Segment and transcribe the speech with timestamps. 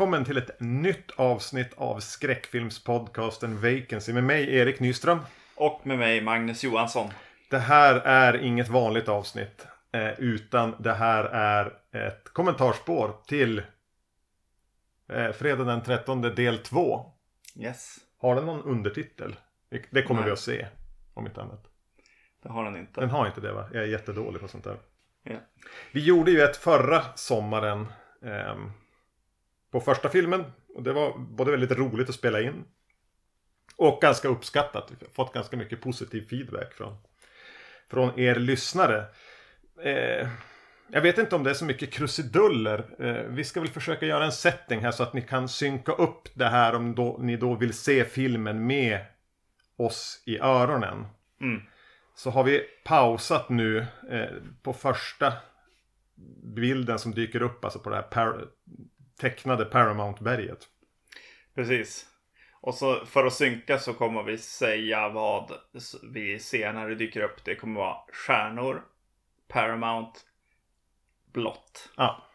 [0.00, 5.18] Välkommen till ett nytt avsnitt av skräckfilmspodcasten Vacancy med mig Erik Nyström.
[5.56, 7.10] Och med mig Magnus Johansson.
[7.50, 9.66] Det här är inget vanligt avsnitt.
[9.92, 13.62] Eh, utan det här är ett kommentarspår till
[15.12, 17.06] eh, fredag den 13 del 2.
[17.56, 17.96] Yes.
[18.20, 19.36] Har den någon undertitel?
[19.90, 20.28] Det- kommer Nej.
[20.28, 20.66] vi att se.
[21.14, 21.64] Om inte annat.
[22.42, 23.00] Det har den inte.
[23.00, 23.68] Den har inte det va?
[23.72, 24.76] Jag är jättedålig på sånt där.
[25.22, 25.36] Ja.
[25.92, 27.86] Vi gjorde ju ett förra sommaren.
[28.22, 28.72] ehm,
[29.70, 30.44] på första filmen.
[30.74, 32.64] Och det var både väldigt roligt att spela in.
[33.76, 34.90] Och ganska uppskattat.
[34.90, 36.96] Vi har fått ganska mycket positiv feedback från,
[37.90, 39.04] från er lyssnare.
[39.82, 40.28] Eh,
[40.92, 42.84] jag vet inte om det är så mycket krusiduller.
[42.98, 46.28] Eh, vi ska väl försöka göra en setting här så att ni kan synka upp
[46.34, 49.00] det här om då, ni då vill se filmen med
[49.76, 51.06] oss i öronen.
[51.40, 51.62] Mm.
[52.14, 54.28] Så har vi pausat nu eh,
[54.62, 55.32] på första
[56.42, 58.02] bilden som dyker upp, alltså på det här
[59.20, 60.68] tecknade Paramount-berget.
[61.54, 62.06] Precis.
[62.60, 65.52] Och så för att synka så kommer vi säga vad
[66.02, 67.44] vi ser när det dyker upp.
[67.44, 68.82] Det kommer vara stjärnor,
[69.48, 70.20] Paramount,
[71.32, 71.88] blått.
[71.96, 72.26] Ja,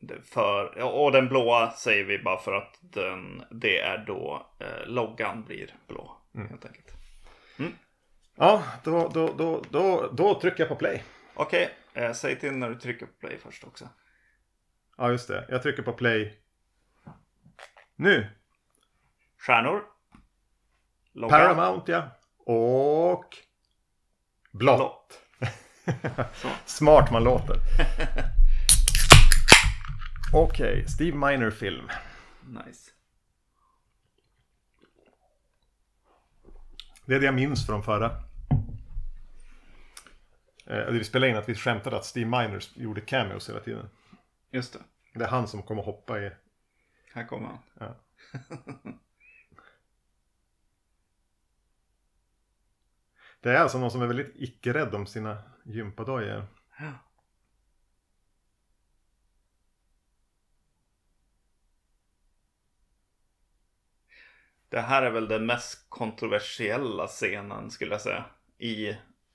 [0.00, 4.86] det- för, och den blåa säger vi bara för att den, det är då eh,
[4.86, 6.16] loggan blir blå.
[6.50, 6.92] Helt enkelt.
[8.36, 11.02] ja då, då, då, då, då trycker jag på play.
[11.34, 13.88] Okej, eh, säg till när du trycker på play först också.
[15.00, 15.46] Ja, just det.
[15.48, 16.38] Jag trycker på play.
[17.96, 18.26] Nu!
[19.38, 19.82] Stjärnor.
[21.12, 21.40] Loggan.
[21.40, 22.08] Paramount, ja.
[22.38, 23.36] Och...
[24.50, 25.20] Blått.
[26.64, 27.56] Smart man låter.
[30.34, 31.88] Okej, Steve Miner-film.
[32.46, 32.90] Nice.
[37.06, 38.22] Det är det jag minns från förra.
[40.66, 43.88] Eh, vi spelade in att vi skämtade att Steve Miner gjorde cameos hela tiden.
[44.50, 44.78] Just det.
[45.14, 46.32] Det är han som kommer hoppa i...
[47.12, 47.58] Här kommer han.
[47.74, 47.96] Ja.
[53.40, 56.46] Det är alltså någon som är väldigt icke-rädd om sina gympadojor.
[56.78, 56.92] Ja.
[64.68, 68.24] Det här är väl den mest kontroversiella scenen skulle jag säga.
[68.58, 68.88] I,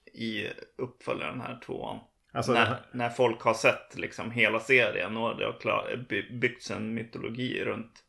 [0.06, 2.00] i uppföljaren här tvåan.
[2.36, 6.40] Alltså, när, här, när folk har sett liksom hela serien och det har klar, by,
[6.40, 8.04] byggts en mytologi runt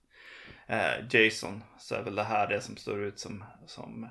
[0.67, 1.63] eh, Jason.
[1.79, 4.09] Så är väl det här det som står ut som, som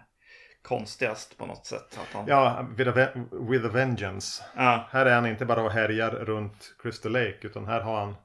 [0.62, 2.00] konstigast på något sätt.
[2.02, 4.44] Att han, ja, with a, with a vengeance.
[4.56, 8.16] Ja, Här är han inte bara och härjar runt Crystal Lake utan här har han...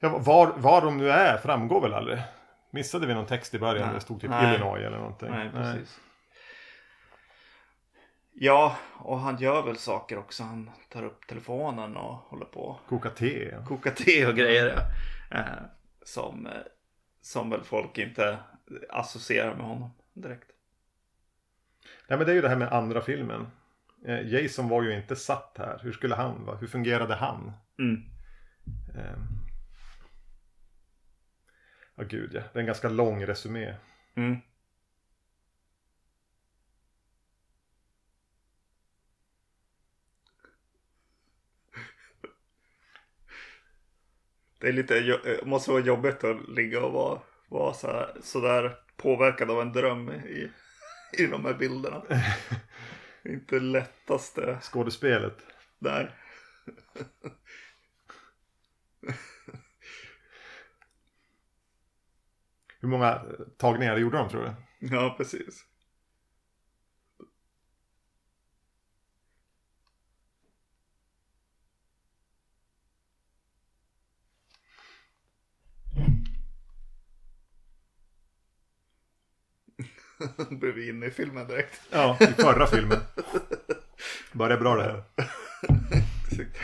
[0.00, 2.18] Ja, var, var de nu är framgår väl aldrig.
[2.70, 3.94] Missade vi någon text i början Nej.
[3.94, 4.54] det stod typ Nej.
[4.54, 5.30] Illinois eller någonting?
[5.30, 6.00] Nej, precis.
[8.34, 10.42] Ja, och han gör väl saker också.
[10.42, 13.54] Han tar upp telefonen och håller på Koka te.
[13.54, 14.66] att koka te och grejer.
[15.30, 15.36] ja.
[15.38, 15.44] Eh,
[16.02, 16.52] som, eh,
[17.20, 18.38] som väl folk inte
[18.90, 20.50] associerar med honom direkt.
[22.08, 23.46] Nej men det är ju det här med andra filmen.
[24.06, 25.80] Eh, Jason var ju inte satt här.
[25.82, 26.56] Hur skulle han vara?
[26.56, 27.52] Hur fungerade han?
[27.78, 28.02] Mm.
[28.96, 29.18] Eh...
[31.94, 32.40] Ja gud ja.
[32.52, 33.74] Det är en ganska lång resumé.
[34.14, 34.36] Mm.
[44.62, 48.40] Det är lite, eh, måste vara jobbigt att ligga och vara, vara så, här, så
[48.40, 50.50] där påverkad av en dröm i,
[51.18, 52.02] i de här bilderna.
[53.24, 54.58] Inte lättaste.
[54.62, 55.36] Skådespelet.
[55.78, 56.10] Nej.
[62.80, 63.22] Hur många
[63.58, 64.54] tagningar gjorde de tror du?
[64.94, 65.64] Ja, precis.
[80.50, 81.80] Blev vi inne i filmen direkt.
[81.90, 82.98] Ja, i förra filmen.
[84.32, 85.02] Börjar bra det här.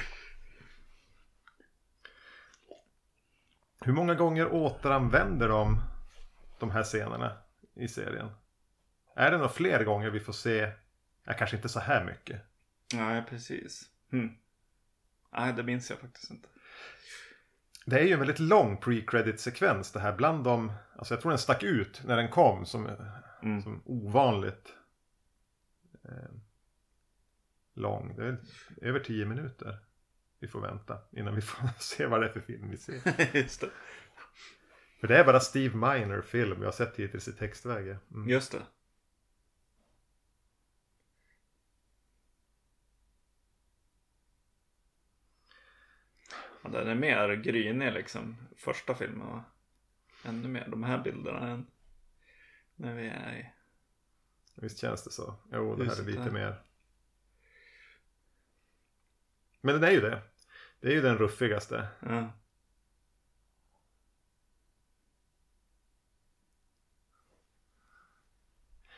[3.81, 5.81] Hur många gånger återanvänder de
[6.59, 7.37] de här scenerna
[7.75, 8.31] i serien?
[9.17, 10.73] Är det några fler gånger vi får se,
[11.25, 12.41] ja, kanske inte så här mycket.
[12.95, 13.85] Nej, precis.
[14.11, 14.37] Hmm.
[15.33, 16.49] Nej, det minns jag faktiskt inte.
[17.87, 21.39] Det är ju en väldigt lång pre-credit-sekvens det här bland de, alltså jag tror den
[21.39, 22.91] stack ut när den kom som,
[23.43, 23.63] Mm.
[23.63, 24.75] som ovanligt
[26.05, 26.31] eh,
[27.75, 28.17] lång.
[28.17, 28.39] Det är
[28.83, 29.79] över tio minuter
[30.39, 33.37] vi får vänta innan vi får se vad det är för film vi ser.
[33.37, 33.71] Just det.
[35.01, 37.87] För det är bara Steve Miner film vi har sett hittills i textväg.
[37.87, 37.97] ja.
[38.15, 38.29] Mm.
[38.29, 38.63] Just det.
[46.63, 48.37] Ja, den är mer grynig liksom.
[48.57, 49.45] Första filmen va?
[50.25, 51.67] Ännu mer de här bilderna än
[52.79, 53.51] när vi är i...
[54.55, 55.35] Visst känns det så?
[55.53, 56.31] Jo, det här är lite där.
[56.31, 56.63] mer.
[59.61, 60.23] Men den är ju det.
[60.81, 61.89] Det är ju den ruffigaste.
[62.01, 62.33] Ja.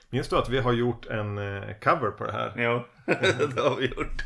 [0.08, 2.52] Minns du att vi har gjort en eh, cover på det här?
[2.56, 2.84] Jo,
[3.54, 4.24] det har vi gjort.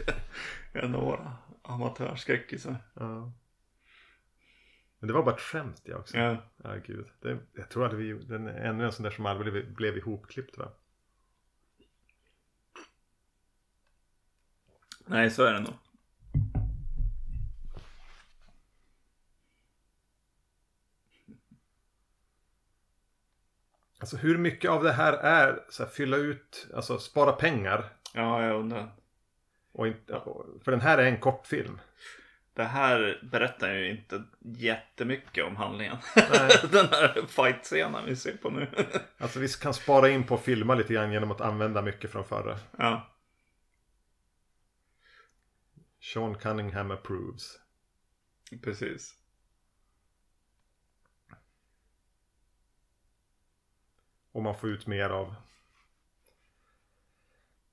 [0.73, 2.77] Ja, några amatörskräckisar.
[2.95, 3.33] Ja.
[5.05, 6.19] Men det var bara ett skämt jag också.
[6.19, 6.37] Ja.
[6.56, 7.06] Ja, gud.
[7.21, 9.97] Det, jag tror att vi den är ännu en sån där som aldrig blev, blev
[9.97, 10.73] ihopklippt va?
[15.06, 15.75] Nej, så är det nog.
[23.99, 27.93] Alltså hur mycket av det här är så här, fylla ut, alltså spara pengar.
[28.15, 28.93] Ja, jag undrar.
[29.73, 30.21] Och inte,
[30.65, 31.81] för den här är en kortfilm.
[32.55, 35.97] Det här berättar ju inte jättemycket om handlingen.
[36.71, 38.69] Den här fight-scenen vi ser på nu.
[39.19, 42.25] Alltså vi kan spara in på att filma lite grann genom att använda mycket från
[42.25, 42.59] förra.
[42.79, 43.11] Ja,
[46.01, 47.59] Sean Cunningham approves.
[48.62, 49.15] precis.
[54.33, 55.35] Och man får ut mer av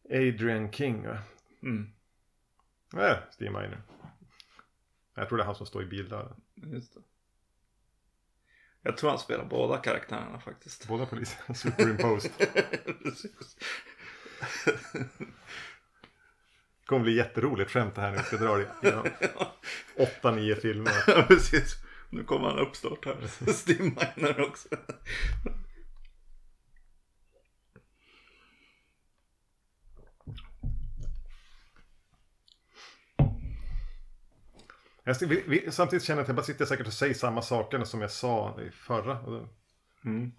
[0.09, 1.07] Adrian King.
[1.07, 1.17] va?
[1.63, 1.91] Mm,
[2.93, 3.81] Nej, Steve Miner.
[5.15, 6.41] Jag tror det är han som står i bildörren.
[6.55, 6.99] just det.
[8.81, 10.87] Jag tror han spelar båda karaktärerna faktiskt.
[10.87, 11.53] Båda poliser.
[11.53, 12.31] Superimposed.
[16.79, 19.05] Det kommer bli jätteroligt skämt det här när vi ska dra det genom
[19.97, 21.23] åtta, nio filmer.
[21.27, 21.75] Precis.
[22.09, 23.51] Nu kommer han uppstart här.
[23.53, 24.69] Steve Miner också.
[35.03, 37.83] Jag vi, vi, samtidigt känner jag att jag bara sitter säkert och säger samma saker
[37.83, 39.47] som jag sa i förra.
[40.05, 40.31] Mm.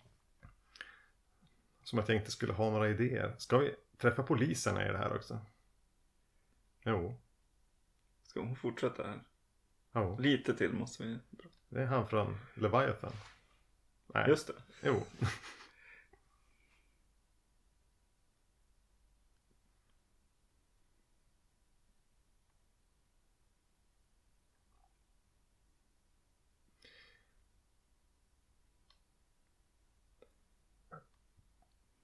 [1.83, 3.35] Som att jag inte skulle ha några idéer.
[3.39, 5.41] Ska vi träffa poliserna i det här också?
[6.85, 7.21] Jo.
[8.23, 9.23] Ska hon fortsätta här?
[9.95, 10.19] jo.
[10.19, 11.19] Lite till måste vi.
[11.69, 13.13] Det är han från Leviathan.
[14.07, 14.29] Nej.
[14.29, 14.55] Just det.
[14.83, 15.07] Jo.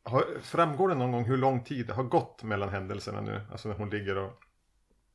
[0.08, 3.40] Har- Framgår det någon gång hur lång tid det har gått mellan händelserna nu?
[3.50, 4.42] Alltså när hon ligger och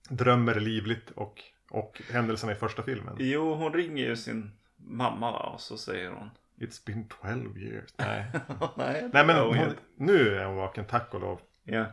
[0.09, 1.41] drömmer livligt och,
[1.71, 3.15] och händelserna i första filmen.
[3.19, 5.39] Jo, hon ringer ju sin mamma va?
[5.53, 6.29] Och så säger hon.
[6.57, 7.89] It's been 12 years.
[7.97, 8.25] Nej,
[8.77, 9.57] Nej, Nej men hon,
[9.95, 11.39] nu är hon vaken, tack och lov.
[11.63, 11.85] Ja.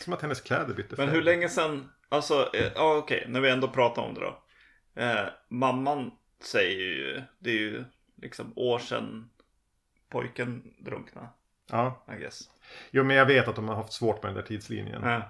[0.00, 1.14] Som att hennes kläder bytte Men färg.
[1.16, 4.42] hur länge sedan, alltså, eh, ja okej, när vi ändå pratar om det då.
[5.02, 6.10] Eh, mamman
[6.42, 7.84] säger ju, det är ju
[8.22, 9.30] liksom år sedan
[10.08, 11.28] pojken drunknade,
[11.70, 12.50] Ja, I guess.
[12.90, 15.02] jo men jag vet att de har haft svårt med den där tidslinjen.
[15.02, 15.22] Ja,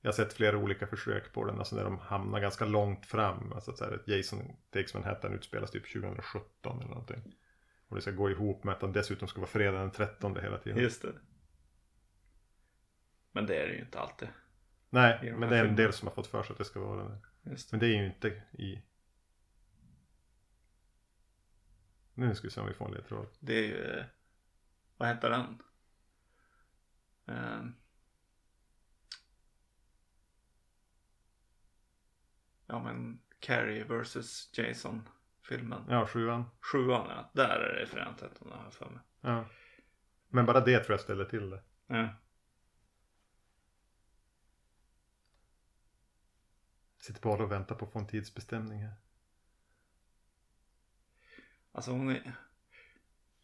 [0.00, 3.52] Jag har sett flera olika försök på den, alltså när de hamnar ganska långt fram.
[3.52, 7.22] Alltså att så här, Jason Takes Manhattan utspelas typ 2017 eller någonting.
[7.88, 10.58] Och det ska gå ihop med att de dessutom ska vara fredag den 13 hela
[10.58, 10.78] tiden.
[10.82, 11.12] just det.
[13.32, 14.28] Men det är det ju inte alltid.
[14.90, 16.80] Nej, de men det är en del som har fått för sig att det ska
[16.80, 17.18] vara det.
[17.70, 18.82] Men det är ju inte i...
[22.18, 23.26] Nu ska vi se om vi får en ledtråd.
[23.40, 24.04] det är ju, eh,
[24.96, 25.62] vad heter den?
[27.26, 27.64] Eh,
[32.66, 35.08] ja men Carrie vs Jason
[35.42, 35.84] filmen.
[35.88, 36.44] Ja, sjuan.
[36.60, 39.00] Sjuan ja, där är det den 13 har för mig.
[39.20, 39.44] Ja.
[40.28, 41.62] Men bara det tror jag ställer till det.
[41.86, 42.08] Ja.
[46.98, 48.94] Sitter bara och väntar på att få en tidsbestämning här.
[51.76, 52.32] Alltså hon är,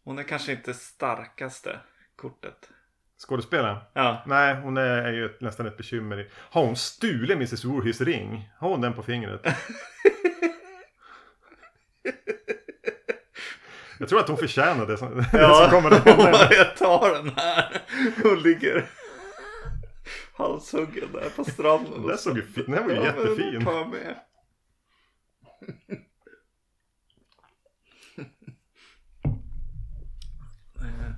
[0.03, 1.79] hon är kanske inte starkaste
[2.15, 2.69] kortet.
[3.17, 3.77] Skådespelaren?
[3.93, 6.29] Ja, Nej, hon är, är ju ett, nästan ett bekymmer.
[6.35, 7.65] Har hon stulit Mrs.
[7.65, 8.49] Voorhees ring?
[8.57, 9.41] Har hon den på fingret?
[13.99, 16.47] Jag tror att hon förtjänar det som, det som kommer att hända.
[16.53, 17.81] jag tar den här.
[18.23, 18.89] Hon ligger
[20.33, 22.07] halshuggen där på stranden.
[22.07, 23.65] Den såg ju fin- den var ju Ja, jättefin.
[23.65, 24.15] tar jag med.
[30.79, 31.11] Eh,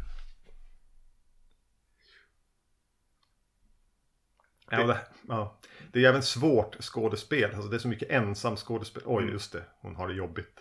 [4.82, 5.58] Ja, det, ja.
[5.92, 7.56] det är även svårt skådespel.
[7.56, 9.04] Alltså det är så mycket ensam skådespel.
[9.06, 9.34] Oj, Mm.
[9.34, 9.64] just det.
[9.82, 10.60] Hon har det jobbigt.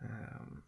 [0.00, 0.62] Ehm,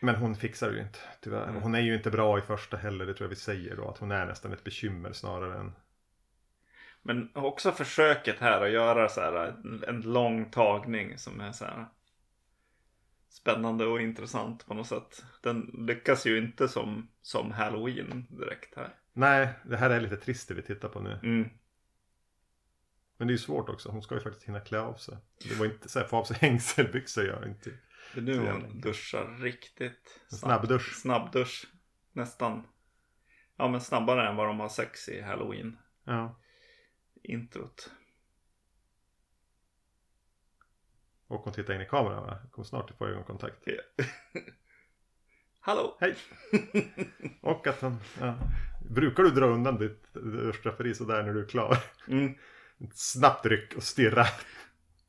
[0.00, 1.48] Men hon fixar det ju inte, tyvärr.
[1.48, 1.62] Mm.
[1.62, 3.88] Hon är ju inte bra i första heller, det tror jag vi säger då.
[3.88, 5.72] Att hon är nästan ett bekymmer snarare än...
[7.02, 11.64] Men också försöket här att göra så här en, en lång tagning som är så
[11.64, 11.86] här
[13.30, 15.24] spännande och intressant på något sätt.
[15.42, 18.94] Den lyckas ju inte som, som Halloween direkt här.
[19.20, 21.20] Nej, det här är lite trist det vi tittar på nu.
[21.22, 21.48] Mm.
[23.16, 23.88] Men det är ju svårt också.
[23.88, 25.18] Hon ska ju faktiskt hinna klä av sig.
[25.48, 27.70] Det var inte så här, få av sig hängselbyxor gör inte.
[28.14, 31.00] Det är nu hon duschar riktigt En snabbdusch.
[31.00, 31.66] Snabbdusch.
[32.12, 32.66] Nästan.
[33.56, 35.78] Ja men snabbare än vad de har sex i Halloween.
[36.04, 36.40] Ja.
[37.22, 37.90] Introt.
[41.26, 42.38] Och hon tittar in i kameran va?
[42.50, 43.64] Kommer snart få ögonkontakt.
[45.60, 45.96] Hallå!
[46.00, 46.16] Hej!
[47.42, 48.38] Och att han, ja.
[48.90, 51.78] Brukar du dra undan ditt duschdraperi sådär när du är klar?
[52.08, 52.34] Mm.
[52.78, 54.26] Ett snabbt ryck och stirra.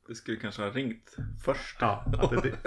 [0.06, 1.76] Du skulle kanske ha ringt först.
[1.80, 2.58] Ja, att det, det.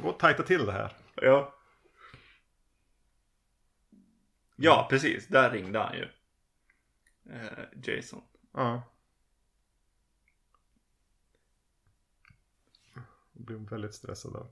[0.02, 0.96] Gå och tajta till det här.
[1.14, 1.54] Ja.
[4.56, 5.26] Ja, precis.
[5.26, 6.08] Där ringde han ju.
[7.32, 8.22] Eh, Jason.
[8.52, 8.82] Ja.
[13.32, 14.50] Jag blir väldigt stressad av.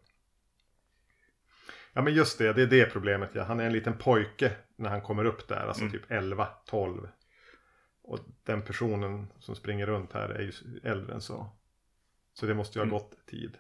[1.93, 3.31] Ja men just det, det är det problemet.
[3.33, 3.43] Ja.
[3.45, 5.67] Han är en liten pojke när han kommer upp där.
[5.67, 5.93] Alltså Mm.
[5.93, 7.09] typ 11, 12.
[8.03, 10.53] Och den personen som springer runt här är ju
[10.85, 11.51] äldre än så.
[12.35, 12.93] Så det måste ju ha Mm.
[12.99, 13.59] gått tid.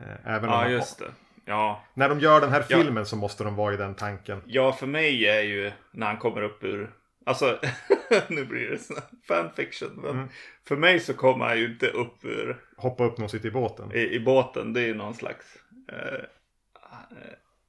[0.00, 1.10] Eh, Även om Ja, just det.
[1.44, 1.84] Ja.
[1.94, 2.76] När de gör den här Ja.
[2.78, 4.42] filmen så måste de vara i den tanken.
[4.46, 6.92] ja, för mig är ju när han kommer upp ur...
[7.26, 7.58] Alltså,
[8.28, 8.96] nu blir det sån
[9.28, 9.90] fanfiction.
[9.96, 10.28] Men Mm.
[10.68, 13.92] för mig så kommer han ju inte upp ur Hoppa upp och sitta i båten.
[13.92, 14.72] i, i båten.
[14.72, 15.56] Det är ju någon slags...
[15.92, 16.24] Eh,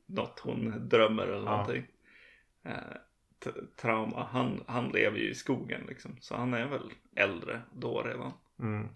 [0.06, 1.52] något hon drömmer eller Ja.
[1.52, 1.88] någonting.
[2.64, 2.76] Eh,
[3.76, 4.24] trauma.
[4.32, 6.18] Han, han lever ju i skogen liksom.
[6.22, 8.34] Så han är väl äldre då redan.
[8.60, 8.88] Mm.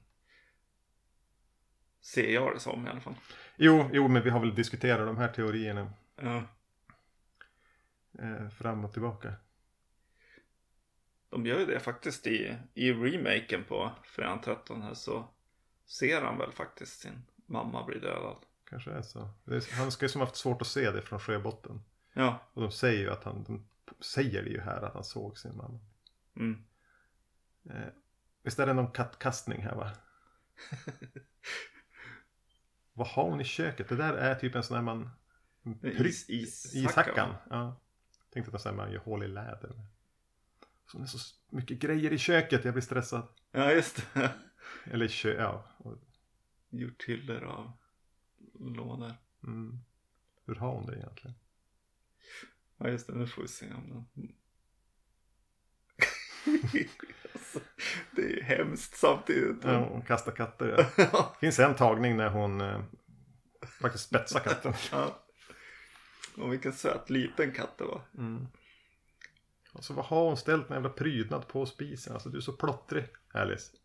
[2.01, 3.15] Ser jag det som i alla fall.
[3.55, 6.43] Jo, jo, men vi har väl diskuterat de här teorierna Ja.
[8.19, 9.33] eh, fram och tillbaka.
[11.29, 15.27] De gör ju det faktiskt i, i remaken på Fredagen 13 här så
[15.85, 18.37] ser han väl faktiskt sin mamma bli dödad.
[18.71, 19.29] Kanske är så.
[19.45, 21.81] Är, han ska ju som haft svårt att se det från sjöbotten.
[22.13, 22.39] Ja.
[22.53, 23.67] Och de säger ju att han, de
[23.99, 25.79] säger det ju här att han såg sin mamma.
[26.35, 26.63] Mm.
[27.69, 27.93] Eh,
[28.43, 29.91] visst är det någon kattkastning här va?
[32.93, 33.89] Vad har hon i köket?
[33.89, 35.09] Det där är typ en sån här man...
[35.63, 37.35] pry- Is, is, Ishackan.
[37.49, 37.81] Ja.
[38.29, 39.71] Tänkte att det här man gör hål i läder.
[40.85, 43.27] Så det är så mycket grejer i köket, jag blir stressad.
[43.51, 44.31] Ja just det.
[44.83, 45.33] Eller kö...
[45.33, 45.67] Ja.
[46.69, 47.71] Gjort hyllor av
[48.69, 49.13] lådor.
[49.43, 49.79] mm.
[50.45, 51.35] Hur har hon det egentligen?
[52.77, 54.33] Ja just det, nu får vi se om den.
[57.33, 57.59] alltså,
[58.11, 59.63] det är ju hemskt samtidigt.
[59.63, 60.91] Ja, hon kastar katter.
[60.97, 61.33] Ja.
[61.33, 62.81] Det finns en tagning när hon eh,
[63.81, 64.73] faktiskt spetsar katten.
[64.91, 65.23] ja.
[66.37, 68.01] Och vilken söt liten katt det var.
[68.17, 68.47] Mm.
[69.73, 72.13] Och så vad har hon ställt en jävla prydnad på spisen?
[72.13, 73.77] Alltså du är så plottrig Alice.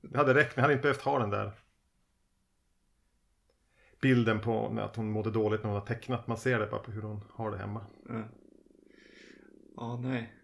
[0.00, 1.52] Det hade räckt, men jag hade inte behövt ha den där
[4.02, 6.26] bilden på när att hon mådde dåligt när hon har tecknat.
[6.26, 7.86] Man ser det bara på hur hon har det hemma.
[8.08, 8.28] Ja,
[9.76, 10.34] Ja, nej.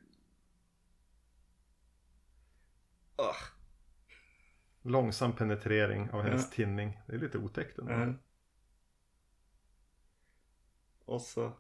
[3.17, 3.35] Ah.
[4.83, 6.51] Långsam penetrering av hennes Ja.
[6.55, 7.01] tinning.
[7.07, 7.93] Det är lite otäckt ändå.
[7.93, 8.19] Mm.
[11.05, 11.53] Och så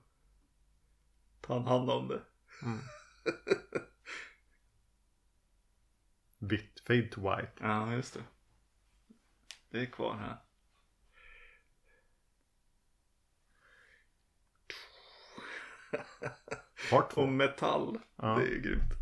[1.41, 2.23] tar han hand om det.
[2.63, 2.79] Mm.
[6.39, 7.53] Vitt, fade to white.
[7.61, 8.21] Ja, just det.
[9.71, 10.37] Det är kvar här.
[16.91, 17.21] Part två.
[17.21, 17.99] Och metall.
[18.17, 18.27] Ja.
[18.27, 18.93] Det är ju grymt.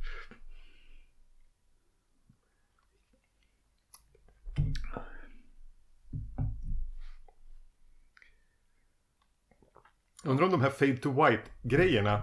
[10.25, 12.23] Undrar om de här fade to white grejerna.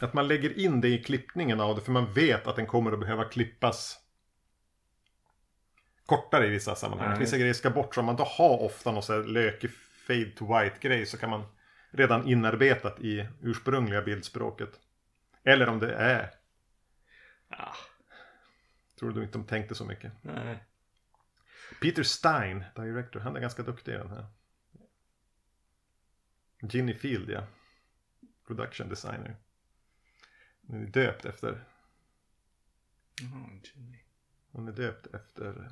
[0.00, 2.92] Att man lägger in det i klippningen av det för man vet att den kommer
[2.92, 3.98] att behöva klippas
[6.06, 7.10] kortare i vissa sammanhang.
[7.10, 7.94] Ja, Vissa grejer ska bort.
[7.94, 9.70] Så om man då har ofta någon sån här lökig
[10.06, 11.44] fade to white grej så kan man
[11.96, 14.80] redan inarbetat i ursprungliga bildspråket.
[15.42, 16.34] Eller om det är.
[17.48, 17.74] Ja,
[18.98, 20.12] Tror du inte de tänkte så mycket.
[20.22, 20.64] nej.
[21.80, 24.26] Peter Stein, director, han är ganska duktig i den här.
[26.60, 27.46] Ginny Field, ja.
[28.46, 29.36] Production designer.
[30.60, 31.64] Den är döpt efter,
[34.52, 35.70] hon är döpt efter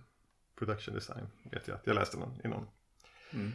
[0.54, 1.26] production design.
[1.42, 2.66] Vet jag att jag läste någon i någon.
[3.32, 3.52] Mm.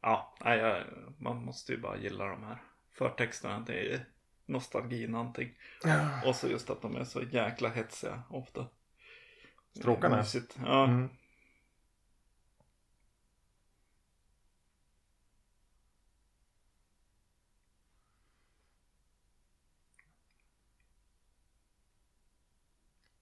[0.00, 0.84] Ja, nej,
[1.18, 2.62] man måste ju bara gilla de här
[2.92, 3.60] förtexterna.
[3.60, 4.04] Det är
[4.46, 5.54] nostalgi någonting.
[5.82, 6.28] Ja.
[6.28, 8.66] Och så just att de är så jäkla hetsiga ofta.
[9.76, 10.24] Stråkarna?
[10.64, 10.84] Ja.
[10.84, 11.08] Mm.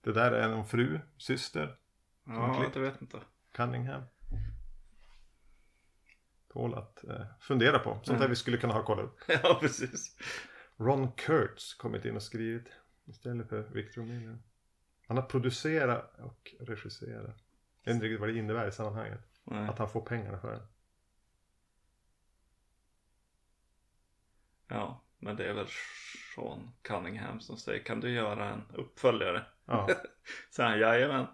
[0.00, 1.76] Det där är någon fru, syster?
[2.25, 3.21] Ja, jag vet inte.
[3.52, 4.02] Cunningham.
[6.56, 7.90] Tål att eh, fundera på.
[7.90, 8.28] Sånt där Mm.
[8.30, 9.18] vi skulle kunna ha kollat upp.
[9.42, 10.16] Ja, precis.
[10.76, 12.68] Ron Kurtz kommit in och skrivit
[13.04, 14.38] istället för Victor Miller.
[15.08, 17.36] Han har producerat och regisserat.
[17.82, 19.20] Jag vet inte riktigt vad det innebär i sammanhanget.
[19.44, 19.68] Nej.
[19.68, 20.66] Att han får pengarna för det.
[24.68, 25.66] Ja, men det är väl
[26.34, 29.46] Sean Cunningham som säger kan du göra en uppföljare?
[29.64, 29.88] Ja.
[30.50, 31.26] Så han, jajamän.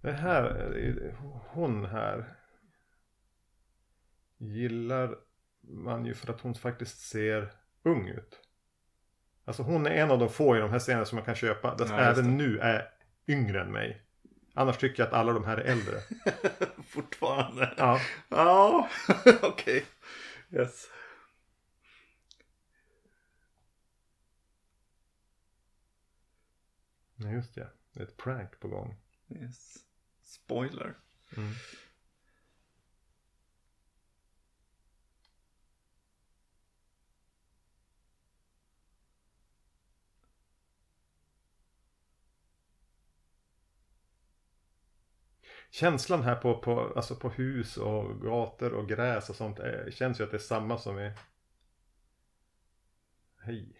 [0.00, 1.14] Det här,
[1.48, 2.34] hon här
[4.38, 5.18] gillar
[5.60, 7.52] man ju för att hon faktiskt ser
[7.82, 8.40] ung ut.
[9.44, 11.74] Alltså hon är en av de få i de här scenerna som man kan köpa.
[11.74, 12.92] Där Ja, även nu är
[13.28, 14.02] yngre än mig.
[14.54, 16.00] Annars tycker jag att alla de här är äldre.
[16.86, 17.74] Fortfarande.
[17.76, 18.88] Ja, Ja,
[19.42, 19.84] okej.
[20.50, 20.86] Yes.
[27.14, 27.68] nej, just det.
[27.92, 28.96] Det är ett prank på gång.
[29.28, 29.76] yes.
[30.30, 30.94] Spoiler.
[31.36, 31.52] Mm.
[45.70, 50.20] Känslan här på, på, alltså på hus och gator och gräs och sånt är, känns
[50.20, 51.12] ju att det är samma som i
[53.36, 53.79] Hej.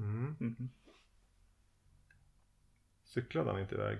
[0.00, 0.36] Mm.
[0.40, 0.70] Mhm.
[3.04, 3.98] Cyklade han inte iväg?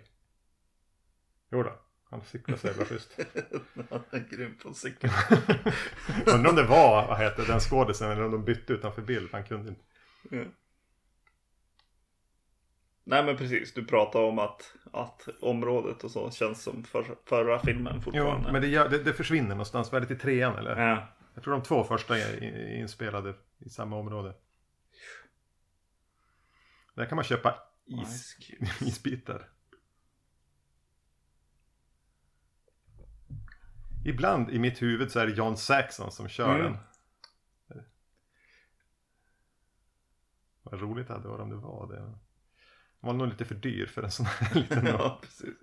[1.50, 1.72] Jo då,
[2.10, 3.18] han cyklade så jävla schysst.
[3.90, 5.10] Han är grym på cykel.
[6.34, 9.28] Undrar om det var, vad heter den skådisen eller om de bytte utanför bild.
[9.32, 9.82] Han kunde inte.
[10.30, 10.44] Ja.
[13.04, 17.58] Nej men precis, du pratar om att, att området och så känns som för, förra
[17.58, 18.52] filmen Jo, fortfarande.
[18.52, 19.92] men det, det, det försvinner någonstans.
[19.92, 20.76] Vad är det till trean eller?
[20.88, 22.42] Ja, Jag tror de två första är
[22.80, 24.34] inspelade i samma område.
[27.00, 27.54] Där kan man köpa
[27.86, 28.36] is,
[28.80, 29.48] isbitar.
[34.04, 36.72] Ibland i mitt huvud så är det John Saxon som kör Mm.
[36.72, 36.78] den.
[40.62, 41.96] Vad roligt det hade varit om det var det.
[42.00, 42.18] Den
[43.00, 45.54] var nog lite för dyr för en sån här liten ja, precis.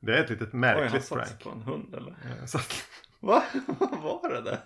[0.00, 1.42] Det är ett litet Oj, han märkligt satt prank.
[1.42, 2.10] på en hund eller?
[2.40, 2.58] Eh, Så,
[3.20, 3.44] Va?
[3.78, 4.60] Vad var det där?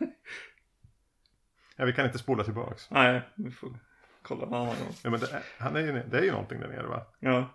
[1.76, 2.90] ja, vi kan inte spola tillbaks.
[2.90, 3.78] Nej, vi får
[4.22, 4.92] kolla en annan gång.
[5.02, 7.06] Ja, men det, är, han är ju, det är ju någonting där nere va?
[7.18, 7.50] Ja.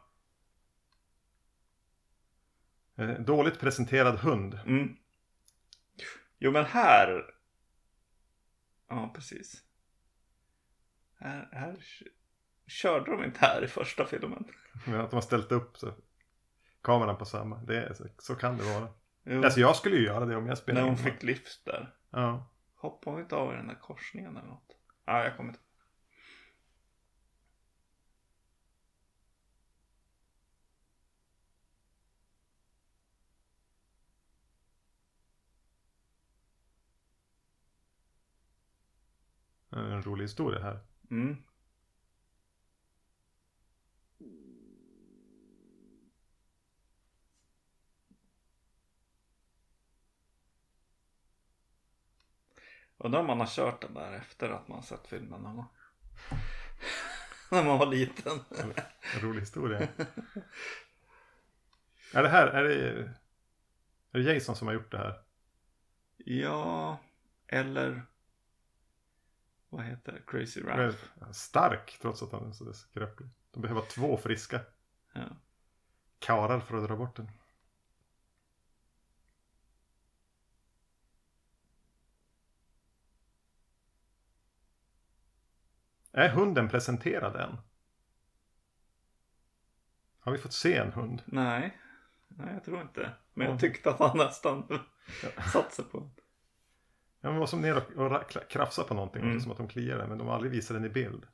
[2.95, 4.59] Eh, Dåligt presenterad hund.
[4.65, 4.95] Mm.
[6.39, 7.33] Jo men här.
[8.89, 9.63] Ja precis.
[11.17, 11.75] Här, här
[12.67, 14.45] körde de inte här i första filmen.
[14.85, 15.93] Men att de har ställt upp så,
[16.81, 17.57] kameran på samma.
[17.57, 18.87] Det är, så, så kan det vara.
[19.23, 21.95] Jo, Alltså jag skulle ju göra det om jag spelade när hon fick lift där.
[22.09, 22.49] Ja.
[22.75, 24.77] Hoppade hon inte av i den där korsningen eller något?
[25.05, 25.59] Ja, jag kommer inte
[39.71, 40.79] En rolig historia här.
[41.11, 41.37] Mm.
[53.01, 55.67] Undrar om man har kört den där efter att man sett filmen någon gång.
[57.51, 58.39] När man var liten.
[59.15, 59.87] En rolig historia.
[62.13, 62.89] är det här, är det,
[64.11, 65.21] är det Jason som har gjort det här?
[66.17, 66.97] Ja,
[67.47, 68.05] eller
[69.69, 70.21] vad heter det?
[70.27, 71.03] Crazy Ralph.
[71.31, 73.29] Stark trots att han är så skröplig.
[73.51, 74.61] De behöver två friska
[75.13, 75.21] Ja.
[76.19, 77.31] karar för att dra bort den.
[86.11, 87.57] Är hunden presenterad än?
[90.19, 91.21] Har vi fått se en hund?
[91.25, 91.77] Nej,
[92.27, 93.11] nej jag tror inte.
[93.33, 93.51] Men Ja.
[93.53, 94.67] jag tyckte att han nästan
[95.53, 96.09] satt sig på
[97.21, 99.21] Ja, men var som ner och, och ra- kla- krafsa på någonting.
[99.23, 99.39] Mm.
[99.39, 100.09] Som att de kliar den.
[100.09, 101.25] Men de har aldrig visat den i bild.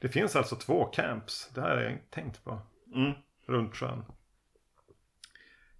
[0.00, 1.50] Det finns alltså två camps.
[1.54, 2.60] Det här har jag tänkt på.
[2.94, 3.12] Mm.
[3.46, 4.04] runt sjön.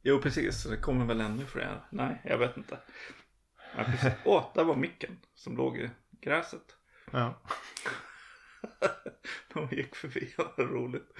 [0.02, 0.64] Jo, precis.
[0.64, 1.80] Det kommer väl ännu fler.
[1.90, 2.78] Nej, jag vet inte.
[3.76, 4.12] Ja, precis.
[4.24, 6.76] Åh, där var micken som låg i gräset.
[7.12, 7.40] Ja.
[9.54, 10.34] De gick förbi.
[10.38, 11.12] Vad roligt.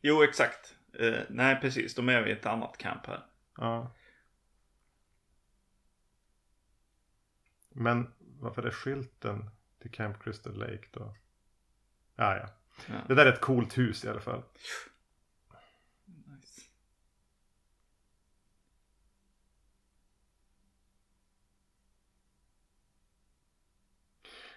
[0.00, 0.74] Jo, exakt.
[0.98, 1.94] Eh, nej, precis.
[1.94, 3.26] De är vid ett annat camp här.
[3.56, 3.92] ja.
[7.78, 9.50] Men varför är skylten
[9.82, 11.14] till Camp Crystal Lake då?
[12.16, 12.48] Ja, ja.
[12.86, 12.94] Ja.
[13.08, 14.42] Det där är ett coolt hus i alla fall.
[16.04, 16.60] Nice.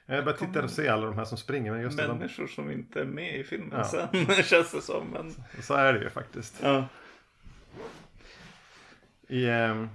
[0.06, 1.72] Jag bara tittar och ser alla de här som springer.
[1.72, 3.84] Men just det, de, Människor som inte är med i filmen Ja.
[3.84, 5.08] sen, känns det som.
[5.08, 5.36] Men...
[5.62, 6.60] så är det ju faktiskt.
[6.62, 6.88] Ja.
[9.28, 9.90] I ehm,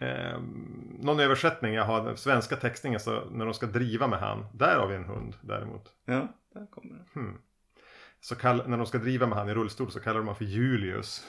[0.00, 4.46] ehm, någon översättning jag har, den svenska textningen, så när de ska driva med han.
[4.54, 5.92] Där har vi en hund däremot.
[6.04, 7.20] ja, där kommer det.
[7.20, 7.38] Hmm.
[8.20, 10.44] Så kall, när de ska driva med han i rullstol så kallar de honom för
[10.44, 11.24] Julius.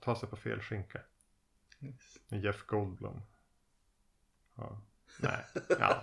[0.00, 1.00] Ta sig på fel skinka.
[1.80, 2.18] Yes.
[2.28, 3.20] Jeff Goldblum.
[4.54, 4.80] Ja.
[5.20, 5.44] Nej.
[5.78, 6.02] Ja.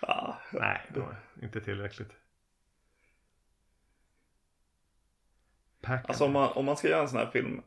[0.00, 2.10] Ja, Nej, det inte tillräckligt.
[5.82, 7.62] Pac- Alltså om man, om man ska göra en sån här film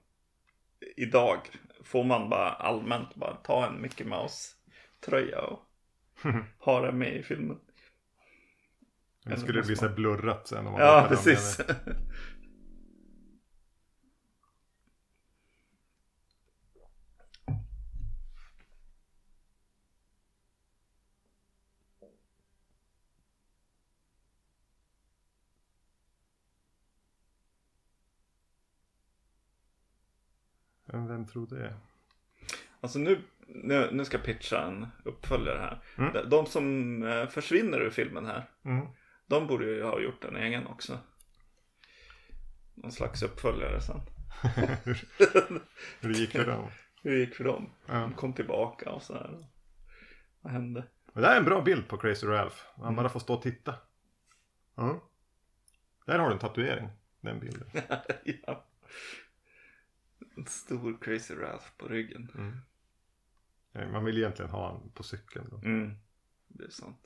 [0.98, 1.40] idag.
[1.84, 4.56] Får man bara allmänt bara ta en Mickey Mouse
[5.00, 5.60] tröja och
[6.60, 7.60] ha den med i filmen.
[9.24, 10.68] Det skulle bli så här blurrat sen.
[10.68, 11.62] Om man Ja, precis.
[30.96, 31.74] Men vem tror det?
[32.82, 35.82] Alltså nu, nu, nu ska jag pitcha en uppföljare här.
[35.98, 36.14] Mm.
[36.14, 38.50] De, de som eh, försvinner ur filmen här.
[38.66, 38.88] Mm.
[39.28, 41.00] De borde ju ha gjort en egen också.
[42.74, 44.02] Någon slags uppföljare sen.
[44.84, 45.08] hur,
[46.02, 46.70] hur gick det då?
[47.04, 47.70] Hur gick för dem?
[47.86, 47.94] Ja.
[47.94, 49.46] De kom tillbaka och sådär.
[50.42, 50.84] Vad hände?
[51.14, 52.56] Det här är en bra bild på Crazy Ralph.
[52.76, 52.96] Han Mm.
[52.96, 53.76] bara får stå och titta.
[56.06, 56.90] Där har du en tatuering.
[57.22, 57.68] Den bilden.
[58.48, 58.66] ja.
[60.38, 62.32] En stor Crazy Ralph på ryggen.
[62.36, 62.58] Mm.
[63.72, 65.48] Nej, Man vill egentligen ha han på cykeln.
[65.50, 65.58] Då.
[65.58, 65.98] Mm.
[66.48, 67.02] Det är sant.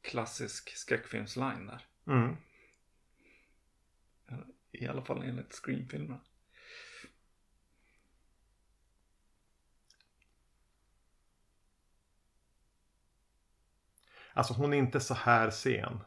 [0.00, 1.86] Klassisk skräckfilmsline där.
[2.06, 2.36] Mm.
[4.72, 6.20] I alla fall enligt Scream-filmerna.
[14.38, 16.00] Alltså hon är inte så här sen.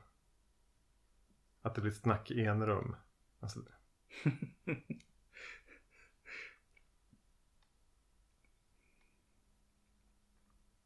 [1.61, 2.95] Att det blir snack i en rum.
[3.39, 3.59] Alltså,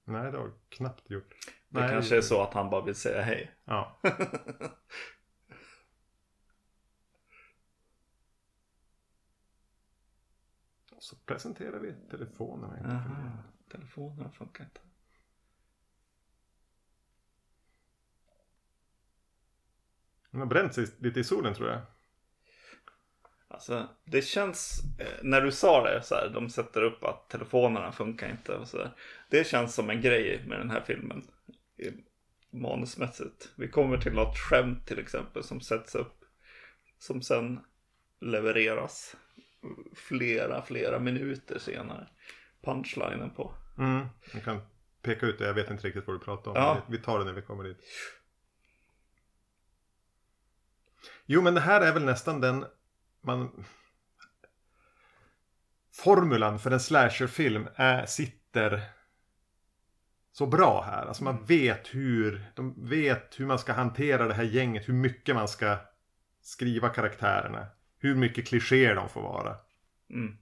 [0.03, 1.36] nej, det har knappt gjort.
[1.69, 3.51] Det Nej, kanske är så att han bara vill säga hej.
[3.65, 3.99] Ja.
[10.99, 13.43] Så presenterar vi telefonerna.
[13.69, 14.85] telefonen funkar inte.
[20.36, 21.82] Den har bränt sig lite i solen tror jag.
[23.48, 27.91] Alltså, det känns, eh, när du sa det så här, de sätter upp att telefonerna
[27.91, 28.91] funkar inte och så där.
[29.30, 31.28] Det känns som en grej med den här filmen.
[32.52, 33.50] Manusmässigt.
[33.56, 36.26] Vi kommer till något skämt till exempel som sätts upp.
[37.00, 37.60] Som sen
[38.21, 39.15] levereras
[39.95, 42.08] flera, flera minuter senare.
[42.63, 43.54] Punchlinen på.
[43.78, 44.06] Mm.
[44.34, 44.62] Jag kan
[45.02, 46.58] peka ut det, jag vet inte riktigt vad du pratar om.
[46.58, 46.82] Ja.
[46.89, 47.78] Vi tar det när vi kommer dit.
[51.25, 52.65] Jo men det här är väl nästan den
[53.21, 53.65] man...
[55.93, 58.81] Formulan för en slasherfilm är, sitter
[60.31, 61.05] så bra här.
[61.05, 64.89] Alltså man vet hur, de vet hur man ska hantera det här gänget.
[64.89, 65.77] Hur mycket man ska
[66.41, 67.67] skriva karaktärerna.
[67.97, 69.55] Hur mycket klichéer de får vara.
[70.09, 70.38] Mm.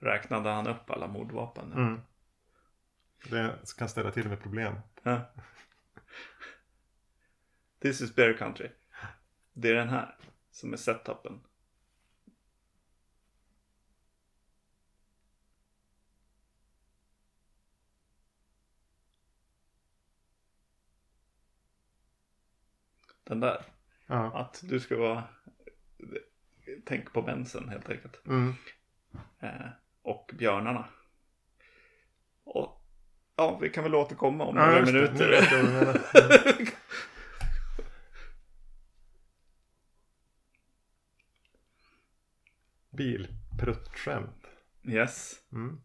[0.00, 1.72] Räknade han upp alla mordvapen?
[1.72, 2.00] Mm.
[3.30, 4.74] Det kan ställa till med problem.
[5.02, 5.32] Ja.
[7.78, 8.68] This is Bear Country.
[9.52, 10.16] Det är den här.
[10.50, 11.40] som är setupen.
[23.24, 23.64] Den där.
[24.06, 24.40] Ja.
[24.40, 25.24] Att du ska vara...
[26.84, 28.26] Tänk på mensen helt enkelt.
[28.26, 28.54] Mm.
[29.40, 29.66] Eh,
[30.10, 30.88] och björnarna.
[32.44, 32.84] Och
[33.36, 35.46] ja, vi kan väl återkomma om Ja, några minuter.
[42.90, 44.46] Bilpruttskämt.
[44.82, 45.40] yes.
[45.52, 45.80] Mm.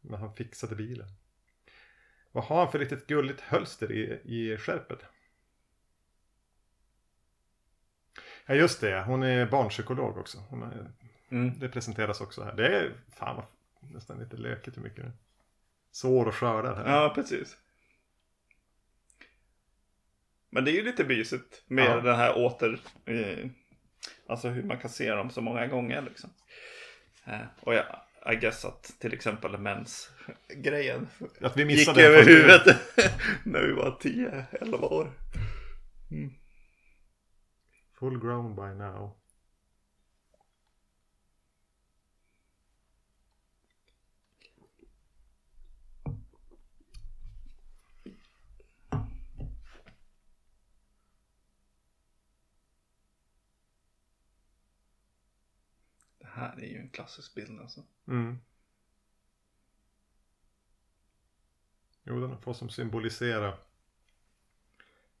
[0.00, 1.08] Men han fixade bilen.
[2.32, 4.98] Vad har han för riktigt gulligt hölster i, i skärpet?
[8.46, 10.38] Ja just det, hon är barnpsykolog också.
[10.38, 10.92] Hon är,
[11.30, 11.58] Mm.
[11.58, 12.52] det presenteras också här.
[12.56, 13.42] Det är fan
[13.80, 15.12] nästan lite lökigt hur mycket det är.
[15.90, 16.92] Sår och skördar här.
[16.96, 17.56] Ja, precis.
[20.50, 22.00] Men det är ju lite mysigt med Ja.
[22.00, 22.80] den här åter...
[23.04, 23.46] Eh,
[24.28, 26.30] alltså hur man kan se dem så många gånger liksom.
[27.24, 27.84] Eh, och jag,
[28.32, 31.08] I guess att till exempel mens-grejen
[31.40, 32.76] Att vi gick missade den över huvudet
[33.44, 35.12] när vi var 10-11 år.
[37.98, 39.16] Full grown by now.
[56.36, 57.84] Här är ju en klassisk bild alltså.
[58.06, 58.38] Mm.
[62.02, 63.58] Jo, den får som symbolisera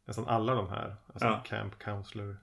[0.04, 0.96] nästan alla de här.
[1.06, 1.42] Alltså Ja.
[1.46, 2.36] Camp Counselor.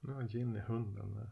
[0.00, 1.30] Nu har Ginny hunden där.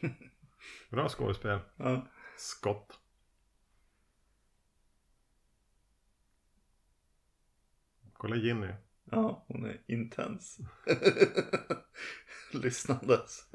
[0.90, 1.60] Bra skådespel.
[1.76, 2.08] Ja.
[2.36, 3.00] Skott.
[8.12, 8.72] Kolla Ginny.
[9.10, 10.58] Ja, hon är intens.
[12.52, 13.48] Lyssnandes.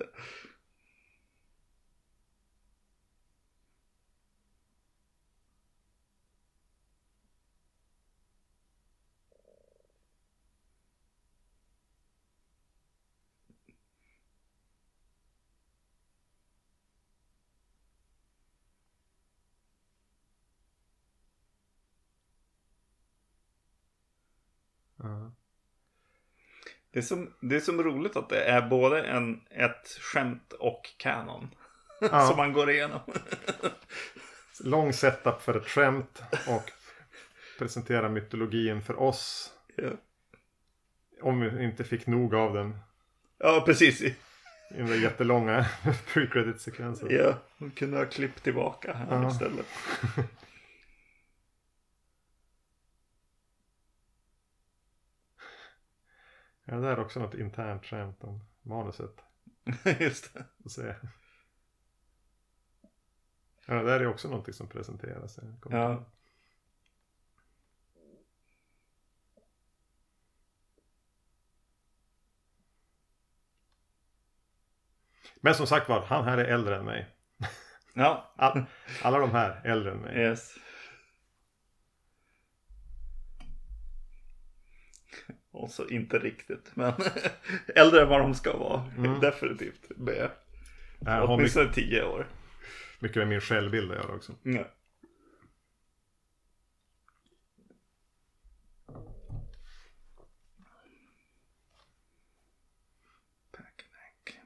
[26.94, 30.90] Det är, som, det är som roligt att det är både en, ett skämt och
[30.98, 31.50] kanon.
[32.02, 32.22] Ja.
[32.28, 33.00] som man går igenom.
[34.64, 36.72] Lång setup för ett skämt och
[37.60, 39.52] presentera mytologin för oss.
[39.76, 39.90] ja.
[41.22, 42.78] Om vi inte fick nog av den
[43.38, 44.02] ja, precis.
[44.02, 44.16] i
[44.70, 45.66] den där jättelånga
[46.14, 47.08] pre-credit-sekvensen.
[47.12, 49.32] Ja, hon kunde ha klippt tillbaka här Ja.
[49.32, 49.66] istället.
[56.66, 59.16] Ja, det är också något internt skämt om manuset.
[60.00, 60.70] Just det.
[60.70, 60.96] Se.
[63.68, 65.40] Ja, det där är också någonting som presenteras.
[65.70, 66.06] Ja.
[75.36, 77.10] Men som sagt var, han här är äldre än mig.
[77.94, 78.64] Ja, All,
[79.04, 80.18] alla de här är äldre än mig.
[80.18, 80.56] yes.
[85.54, 86.94] Och så inte riktigt, men
[87.76, 88.92] äldre än vad de ska vara.
[88.98, 89.20] Mm.
[89.20, 89.98] Definitivt.
[89.98, 90.30] Med
[91.00, 92.28] Jag mycket, åtminstone tio år.
[93.00, 94.36] mycket med min självbild att göra också.
[103.52, 104.40] Packanack.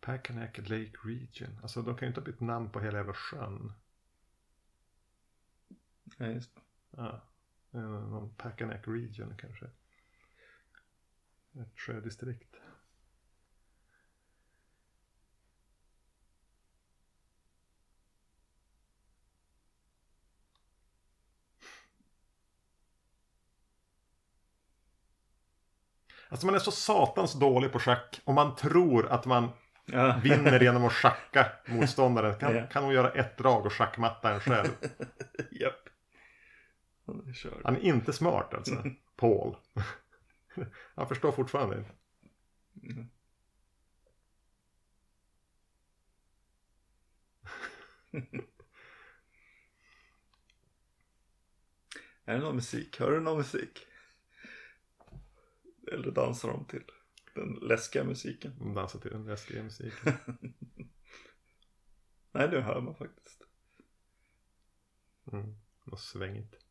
[0.00, 1.58] Packanack Lake Region.
[1.62, 3.72] Alltså de kan ju inte ha bytt namn på hela jävla sjön.
[6.18, 6.60] Ja, just det.
[6.96, 7.20] Ja.
[7.70, 9.64] Någon Packanack Region kanske.
[11.60, 12.56] Ett sjödistrikt.
[26.28, 29.48] Alltså man är så satans dålig på schack och man tror att man
[29.86, 30.16] Ja.
[30.22, 32.38] vinner genom att schacka motståndaren.
[32.38, 32.66] Kan, Ja.
[32.66, 34.68] kan hon göra ett drag och schackmatta en själv?
[35.50, 35.83] Japp.
[37.06, 37.60] Han är.
[37.64, 38.84] Han inte smart alltså.
[39.16, 39.56] Paul.
[40.94, 41.92] Jag förstår fortfarande inte.
[42.82, 43.10] Mm.
[52.24, 53.00] Är det någon musik?
[53.00, 53.86] Hör du någon musik?
[55.92, 56.84] Eller dansar de till
[57.34, 58.52] den läskiga musiken?
[58.58, 60.12] De dansar till den läskiga musiken.
[62.32, 63.42] Nej, nu hör man faktiskt.
[65.32, 65.54] Mm.
[65.84, 66.63] Något svängigt.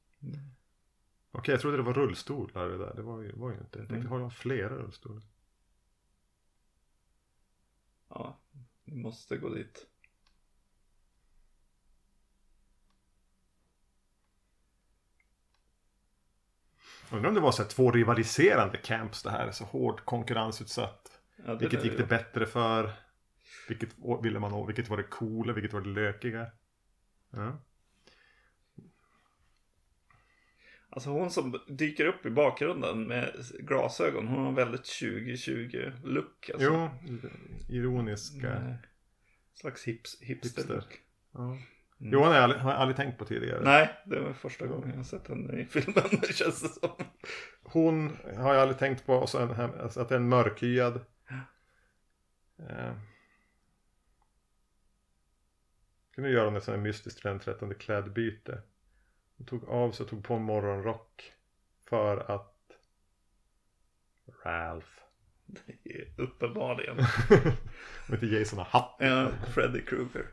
[1.32, 2.94] Okej, jag trodde det var rullstolar det där.
[2.96, 3.80] Det var ju, var ju inte.
[3.80, 4.08] Jag tänkte, Mm.
[4.08, 5.24] har de flera rullstolar?
[8.10, 8.40] Ja,
[8.84, 9.88] vi måste gå dit.
[17.12, 19.52] Undrar om det var så här två rivaliserande camps det här.
[19.52, 21.22] Så hårt konkurrensutsatt.
[21.46, 22.94] Ja, Vilket gick det bättre för?
[23.68, 23.90] Vilket
[24.24, 24.66] ville man nå?
[24.66, 25.54] Vilket var det coola?
[25.54, 26.48] Vilket var det lökiga?
[27.30, 27.60] Ja.
[30.96, 36.50] Alltså hon som dyker upp i bakgrunden med glasögon, hon har väldigt 2020-look.
[36.54, 36.68] Alltså.
[36.68, 36.90] Jo,
[37.70, 38.52] ironiska.
[38.52, 38.74] Mm,
[39.54, 41.02] slags hips, hipster-look.
[41.32, 41.58] Ja.
[42.00, 42.14] Mm.
[42.14, 43.64] Johan har jag aldrig, har jag aldrig tänkt på tidigare.
[43.64, 47.06] Nej, det var första gången jag har sett henne i filmen, känns det som.
[47.64, 49.14] Hon har jag aldrig tänkt på.
[49.14, 51.06] Och så alltså att det är en mörkhyad.
[52.70, 52.94] Eh.
[56.16, 58.62] Kunde göra något sånt här mystiskt till den 13 klädbyte.
[59.38, 61.34] Hon tog av sig och tog på en morgonrock.
[61.86, 62.54] För att
[64.43, 64.88] Ralph.
[66.17, 66.98] Uppenbarligen.
[68.08, 68.96] Om inte Jason har hatt.
[69.00, 70.28] Ja, Freddy Krueger.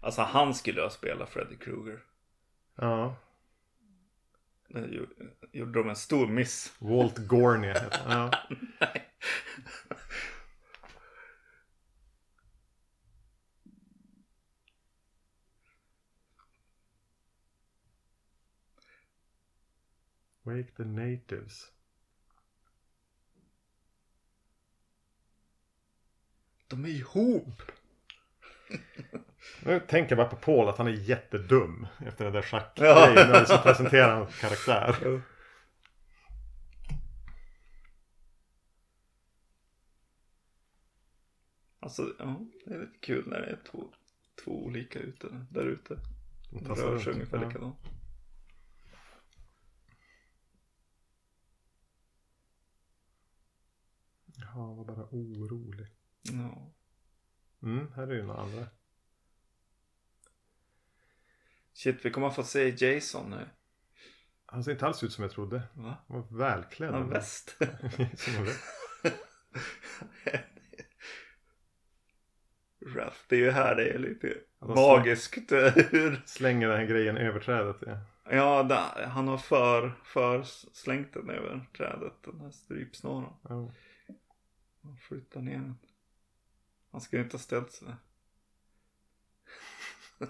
[0.00, 2.04] Alltså han skulle ha spelat Freddy Krueger.
[2.74, 3.16] Ja.
[4.68, 6.72] Gjo- gjorde de en stor miss.
[6.80, 8.30] Walt Gorney heter han.
[8.30, 8.56] Ja.
[8.80, 9.04] Nej.
[20.44, 21.70] Wake the natives.
[26.68, 27.62] De är ihop.
[29.64, 32.46] Nu tänker jag bara på Paul att han är jättedum efter den där Ja.
[32.46, 33.14] schackgrejen.
[33.30, 35.20] När vi presenterar hans karaktär.
[41.80, 43.92] Alltså, ja, det är lite kul när det är två,
[44.44, 45.98] två olika ute, där ute.
[46.50, 47.48] De rör sig ungefär Ja.
[47.48, 47.76] likadant.
[54.36, 55.86] Ja, han var bara orolig.
[56.22, 56.72] Ja.
[57.62, 58.66] Mm, här är ju några andra.
[61.78, 63.48] Shit, vi kommer få se Jason nu.
[64.46, 65.62] Han ser inte alls ut som jag trodde.
[65.74, 65.96] Va?
[66.08, 66.92] Han var välklädd.
[66.94, 67.56] Han har väst.
[68.16, 68.64] Som en väst.
[72.86, 75.52] Ralph, det är ju här det är lite Alltså, magiskt.
[75.52, 77.76] eh, hur- Slänger den här grejen över trädet.
[77.86, 77.98] Ja.
[78.30, 83.32] Ja, han har för, för slängt den över trädet, den här strypsnåren.
[83.42, 83.72] Ja.
[84.82, 85.78] Han flyttar ner den.
[86.92, 87.96] Han skulle inte ha ställt sig där.
[90.20, 90.28] Han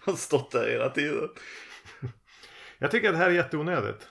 [0.00, 1.28] har stått där hela tiden.
[2.78, 4.08] Jag tycker att det här är jätteonödigt.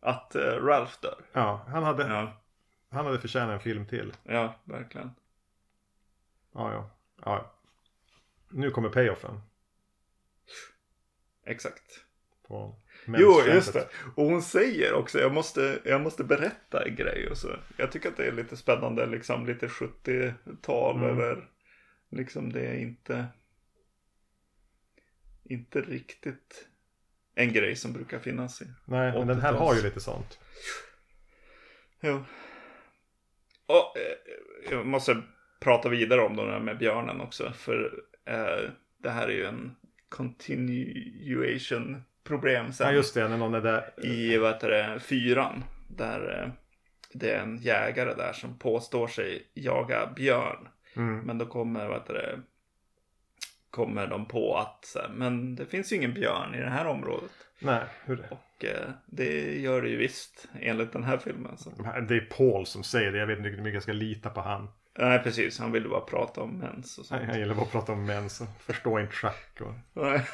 [0.00, 1.20] Att eh, Ralph dör.
[1.32, 2.42] Ja, han hade, Ja,
[2.90, 4.12] han hade förtjänat en film till.
[4.22, 5.10] ja verkligen.
[6.54, 6.90] Ja, ja.
[7.24, 7.54] ja.
[8.50, 9.40] Nu kommer payoffen.
[11.46, 12.04] Exakt.
[12.48, 12.76] På
[13.06, 13.88] Jo, just det.
[14.16, 17.28] Och hon säger också, jag måste, jag måste berätta en grej.
[17.30, 17.48] Och så.
[17.76, 21.08] Jag tycker att det är lite spännande, liksom lite 70-tal Mm.
[21.10, 21.48] eller
[22.10, 23.26] liksom det är inte,
[25.44, 26.68] inte riktigt
[27.34, 28.66] en grej som brukar finnas i.
[28.84, 29.68] Nej, men den här 80-tals.
[29.68, 30.38] har ju lite sånt.
[32.00, 32.24] Jo.
[33.66, 35.22] Och eh, jag måste
[35.60, 37.52] prata vidare om det där med björnen också.
[37.52, 39.76] För eh, det här är ju en
[40.08, 42.86] continuation problem sen.
[42.86, 43.28] Ja, just det.
[43.28, 44.06] När någon är där.
[44.06, 45.64] i vad heter det, fyran.
[45.88, 46.50] Där eh,
[47.12, 50.68] det är en jägare där som påstår sig jaga björn.
[50.98, 51.18] Mm.
[51.18, 52.40] Men då kommer, vad heter det,
[53.70, 57.30] kommer de på att men det finns ju ingen björn i det här området.
[57.58, 58.26] Nej, hur...
[58.30, 61.58] Och eh, det gör det ju visst enligt den här filmen.
[61.58, 61.70] Så.
[62.08, 63.18] Det är Paul som säger det.
[63.18, 64.68] Jag vet inte hur mycket jag ska lita på han.
[64.98, 67.22] Nej precis, han ville bara prata om mens och sånt.
[67.26, 69.60] Han gillar bara att prata om män så förstår inte schack.
[69.60, 69.74] Och...
[69.92, 70.26] Nej.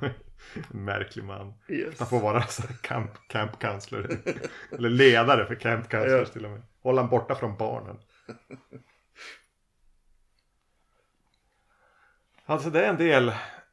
[0.70, 1.54] Märklig man.
[1.68, 1.98] Yes.
[1.98, 4.18] Han får vara så camp, campkansler.
[4.72, 6.32] Eller ledare för campkanslers Ja.
[6.32, 6.62] till och med.
[6.82, 7.96] Hålla han borta från barnen.
[12.44, 13.28] Alltså det är en del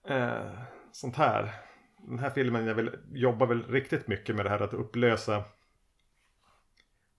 [0.05, 1.53] eh, sånt här.
[1.97, 5.43] Den här filmen jag vill, jobbar väl riktigt mycket med det här att upplösa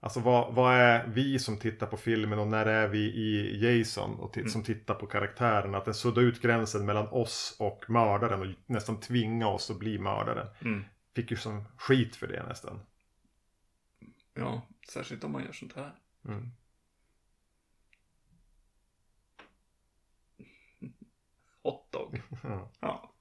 [0.03, 4.19] Alltså vad, vad är vi som tittar på filmen och när är vi i Jason
[4.19, 4.49] och Mm.
[4.49, 5.75] som tittar på karaktären?
[5.75, 9.99] Att den suddar ut gränsen mellan oss och mördaren och nästan tvinga oss att bli
[9.99, 10.47] mördaren.
[10.61, 10.83] Mm.
[11.15, 12.79] Fick ju som skit för det nästan.
[14.33, 15.95] Ja, särskilt om man gör sånt här.
[16.25, 16.51] Mm.
[21.63, 22.21] Hotdog.
[22.43, 22.71] Ja.
[22.79, 23.13] Ja.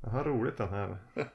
[0.00, 0.98] Det har roligt den här.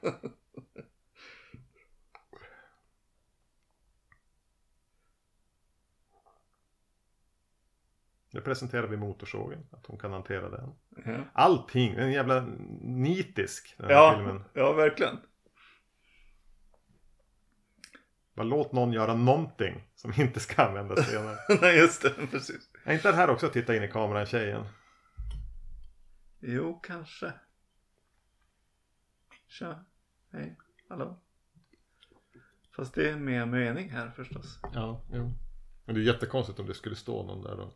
[8.32, 10.74] Nu presenterar vi motorsågen, att hon kan hantera den.
[11.04, 12.40] Ja, Allting, den är jävla
[12.80, 14.44] nitisk den här ja, filmen.
[14.54, 15.16] ja verkligen.
[18.34, 21.36] Bara låt någon göra någonting som inte ska användas senare.
[21.60, 22.10] Nej, just det.
[22.30, 22.70] Precis.
[22.84, 24.64] Är inte det här också att titta in i kameran tjejen?
[26.40, 27.32] Jo, kanske.
[29.46, 29.84] Tja.
[30.30, 30.56] Hej.
[30.88, 31.20] Hallå.
[32.76, 34.58] Fast det är mer mening här förstås.
[34.74, 35.34] Ja, jo.
[35.84, 37.72] Men det är jättekonstigt om det skulle stå någon där och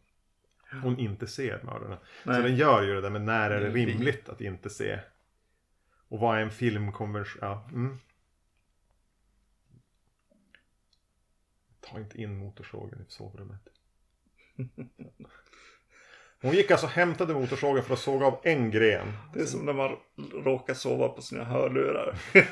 [0.82, 1.98] hon inte ser mördaren.
[2.24, 5.00] Så den gör ju det där med när är det rimligt att inte se.
[6.08, 7.38] Och vad är en filmkonvention?
[7.40, 7.68] Ja.
[7.72, 7.98] Mm.
[11.80, 13.68] Ta inte in motorsågen i sovrummet.
[16.44, 19.12] Hon gick alltså och hämtade motorsågen för att såga av en gren.
[19.34, 19.96] Det är som när man
[20.32, 22.18] råkar sova på sina hörlurar.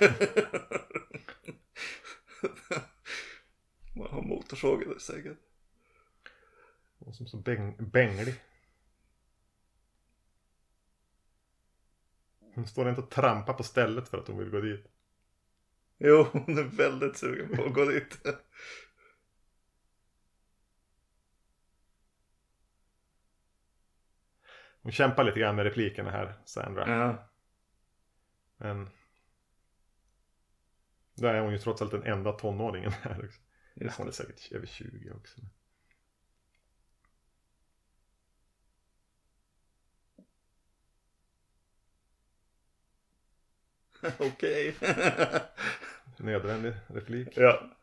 [3.96, 5.38] man har motorsågen där säkert.
[6.98, 8.34] Hon som så bäng, bänglig.
[12.54, 14.86] Hon står inte och trampar på stället för att hon vill gå dit.
[15.98, 18.18] Jo, hon är väldigt sugen på att gå dit.
[24.82, 26.88] Hon kämpar lite grann med replikerna här, Sandra.
[26.88, 27.28] Ja.
[28.56, 28.90] Men...
[31.14, 33.40] Där är hon ju trots allt den enda tonåringen här också.
[33.74, 35.40] Just Hon är säkert över 20 också.
[44.18, 44.76] Okej.
[46.16, 47.28] Nödvändig replik.
[47.36, 47.76] ja.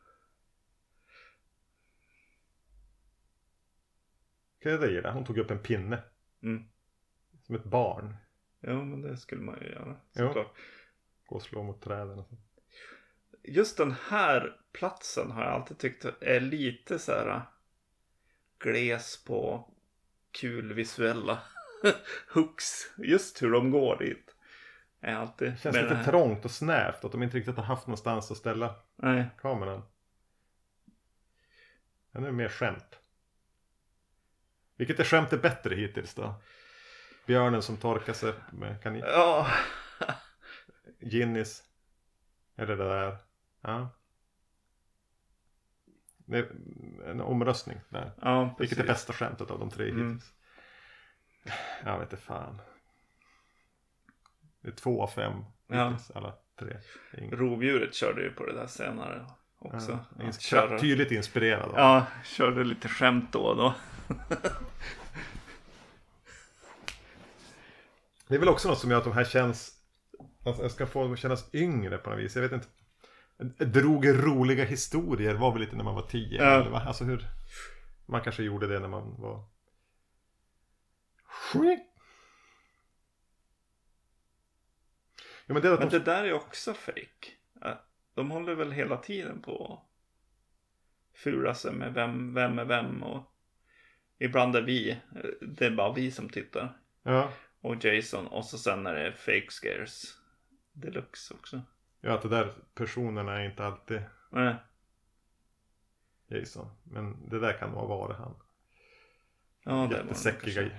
[4.60, 5.12] Kan jag det?
[5.12, 6.04] Hon tog upp en pinne.
[6.44, 6.70] Mm.
[7.50, 8.16] Som ett barn.
[8.60, 9.96] Ja, men det skulle man ju göra.
[10.14, 10.28] Jo.
[10.28, 10.58] Såklart.
[11.26, 12.38] Gå och slå mot träden och så.
[13.44, 17.42] Just den här platsen har jag alltid tyckt är lite så här
[18.60, 19.72] gles på
[20.32, 21.42] kul visuella
[22.34, 22.94] hooks.
[22.98, 24.36] Just hur de går dit.
[25.02, 26.04] Är alltid Det känns lite här.
[26.04, 27.06] trångt och snävt.
[27.06, 29.26] Att de inte riktigt har haft någonstans att ställa Nej.
[29.42, 29.82] kameran.
[32.12, 33.00] Nu är mer skämt.
[34.76, 36.42] Vilket är skämtet bättre hittills då?
[37.30, 39.04] Björnen som torkar sig med kanin.
[39.08, 39.48] Ja.
[41.00, 41.64] Ginnis.
[42.58, 43.18] Eller det där.
[43.62, 43.90] Ja.
[46.18, 46.50] Det är
[47.06, 48.12] en omröstning där.
[48.22, 50.08] Ja, Vilket är bästa skämtet av de tre Mm.
[50.08, 50.32] hittills?
[51.86, 52.62] Jag vet inte fan.
[54.62, 55.34] Det är två av fem
[55.68, 55.90] Ja.
[55.90, 56.78] hittills, alla tre.
[57.18, 59.26] Inget- Rovdjuret körde ju på det där senare
[59.58, 59.92] också.
[59.92, 61.78] Ja, Ja, ins- köra- Tydligt inspirerad av.
[61.78, 63.76] Ja, körde lite skämt då och då.
[68.30, 69.80] Det är väl också något som gör att de här känns
[70.46, 72.36] Alltså jag ska få dem att kännas yngre på något vis.
[72.36, 73.66] Jag vet inte.
[73.66, 76.44] Drog roliga historier var väl lite när man var tio.
[76.44, 76.62] Ja.
[76.62, 76.84] Eller va?
[76.88, 77.28] Alltså hur.
[78.06, 79.44] Man kanske gjorde det när man var.
[81.24, 81.86] Skit.
[85.46, 85.98] Ja men det Men de...
[85.98, 87.28] det där är också fake.
[87.62, 93.04] Ja, De håller väl hela tiden på att fula sig med vem, vem är vem
[93.04, 93.34] och
[94.18, 95.00] ibland är vi,
[95.42, 96.78] det är bara vi som tittar.
[97.04, 97.32] Ja.
[97.62, 100.18] Och Jason och så sen är det fake scares
[100.72, 101.62] deluxe också.
[102.02, 104.56] ja, att de där personerna är inte alltid Nej.
[106.28, 106.70] Jason.
[106.84, 108.36] Men det där kan nog vara han.
[109.64, 110.72] Ja, det var det Jättesäckiga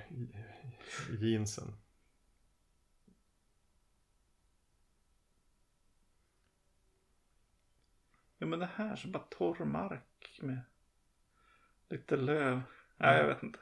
[1.21, 1.77] jeansen.
[8.39, 10.61] Ja men det här så bara torr mark med
[11.89, 12.63] lite löv.
[12.97, 13.59] Nej jag vet inte.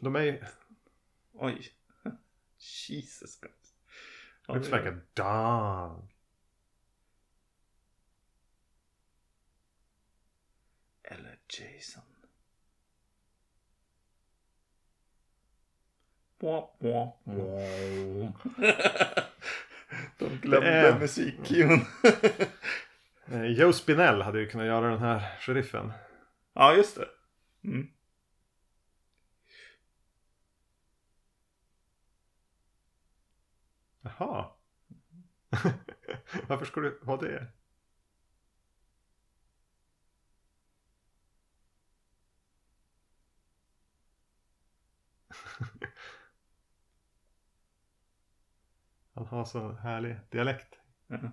[0.00, 0.48] De är.
[1.38, 1.68] Oj.
[2.88, 3.74] Jesus Christ.
[4.48, 6.12] Ja, Looks like a dog.
[11.02, 12.02] Eller Jason.
[20.18, 21.80] De glömde Det är- musikcuen.
[23.28, 25.92] Eh, Joe Spinell hade ju kunnat göra den här sheriffen.
[26.54, 27.08] ja, just det.
[27.64, 27.86] Mm.
[34.06, 34.50] Jaha.
[36.48, 37.46] Varför ska du ha det?
[49.14, 50.78] Han har så härlig dialekt.
[51.08, 51.30] Mm.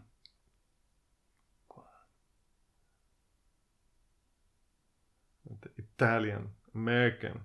[5.75, 7.41] Italian, American.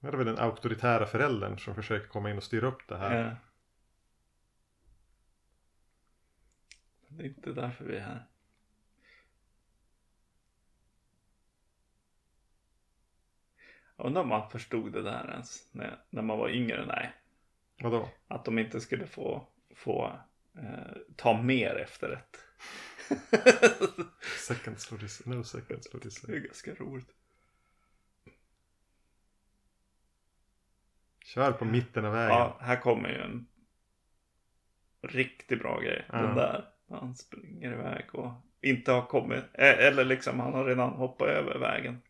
[0.00, 3.24] Det är väl den auktoritära föräldern som försöker komma in och styra upp det här.
[3.24, 3.36] Ja.
[7.08, 8.26] Det är inte därför vi är här.
[13.96, 16.86] Jag undrar om man förstod det där ens när, när man var yngre.
[16.86, 17.12] Nej,
[17.82, 18.08] Vadå?
[18.28, 20.20] att de inte skulle få, få
[20.54, 22.36] eh, ta mer efterrätt.
[24.46, 26.20] Seconds for this, no seconds for this.
[26.20, 27.08] det är ganska roligt.
[31.24, 32.36] Kör på mitten av vägen.
[32.36, 33.46] Ja, här kommer ju en
[35.02, 36.06] riktigt bra grej.
[36.10, 36.64] Den där.
[36.90, 39.44] Han springer iväg och inte har kommit.
[39.52, 42.02] eh, Eller liksom han har redan hoppat över vägen.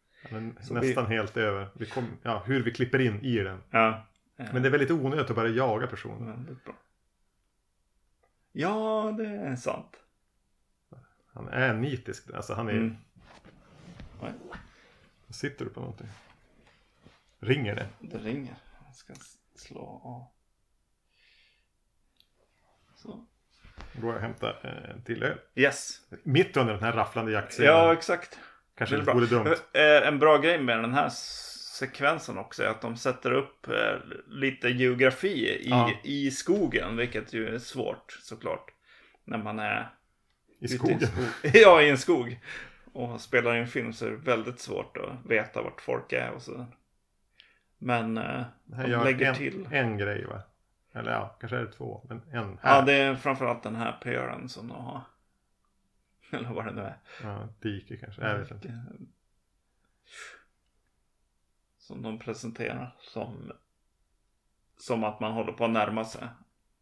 [0.71, 1.69] Nästan helt över.
[1.75, 3.63] Vi kom, ja, hur vi klipper in i den.
[3.71, 4.07] Ja.
[4.37, 6.59] Men det är väldigt onödigt att börja jaga personen.
[8.53, 10.01] Ja, det är sant.
[11.37, 12.31] Han är nitisk.
[12.35, 12.73] Alltså han är...
[12.73, 12.97] Mm.
[14.21, 14.33] Oj,
[15.31, 16.07] Sitter du på någonting?
[17.41, 17.89] Ringer det?
[18.01, 18.55] det ringer.
[18.87, 19.13] Jag ska
[19.55, 20.27] slå av.
[22.97, 23.27] Så.
[23.93, 25.39] Går jag och hämtar eh, en till öl.
[25.55, 26.01] Yes.
[26.23, 27.73] Mitt under den här rafflande jaktscenen.
[27.73, 28.39] Ja, exakt.
[28.75, 29.55] Kanske det vore dumt.
[29.73, 31.09] Eh, En bra grej med den här
[31.79, 35.91] sekvensen också är att de sätter upp eh, lite geografi i, Ja.
[36.05, 38.71] i skogen, vilket ju är svårt såklart.
[39.25, 39.91] När man är
[40.59, 40.99] I skogen.
[41.03, 41.25] en skog.
[41.55, 42.41] Ja, i en skog.
[42.93, 46.43] Och spelar in film så är det väldigt svårt att veta vart folk är och
[46.43, 46.67] så.
[47.79, 49.69] Men eh, de lägger en, till.
[49.71, 50.43] en grej va?
[50.93, 52.07] Eller ja, kanske är det två.
[52.09, 52.77] Men en här.
[52.77, 55.03] Ja, det är framförallt den här PR'n som de har.
[56.31, 56.99] Eller vad det nu är.
[57.23, 58.23] Ja, dike kanske.
[58.23, 58.85] Jag vet inte.
[61.79, 63.53] Som de presenterar som
[64.77, 66.29] som att man håller på att närma sig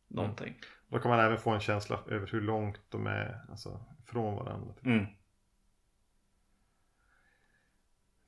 [0.09, 0.55] någonting.
[0.95, 4.75] Då kan man även få en känsla över hur långt de är alltså, från varandra.
[4.85, 5.07] Mm.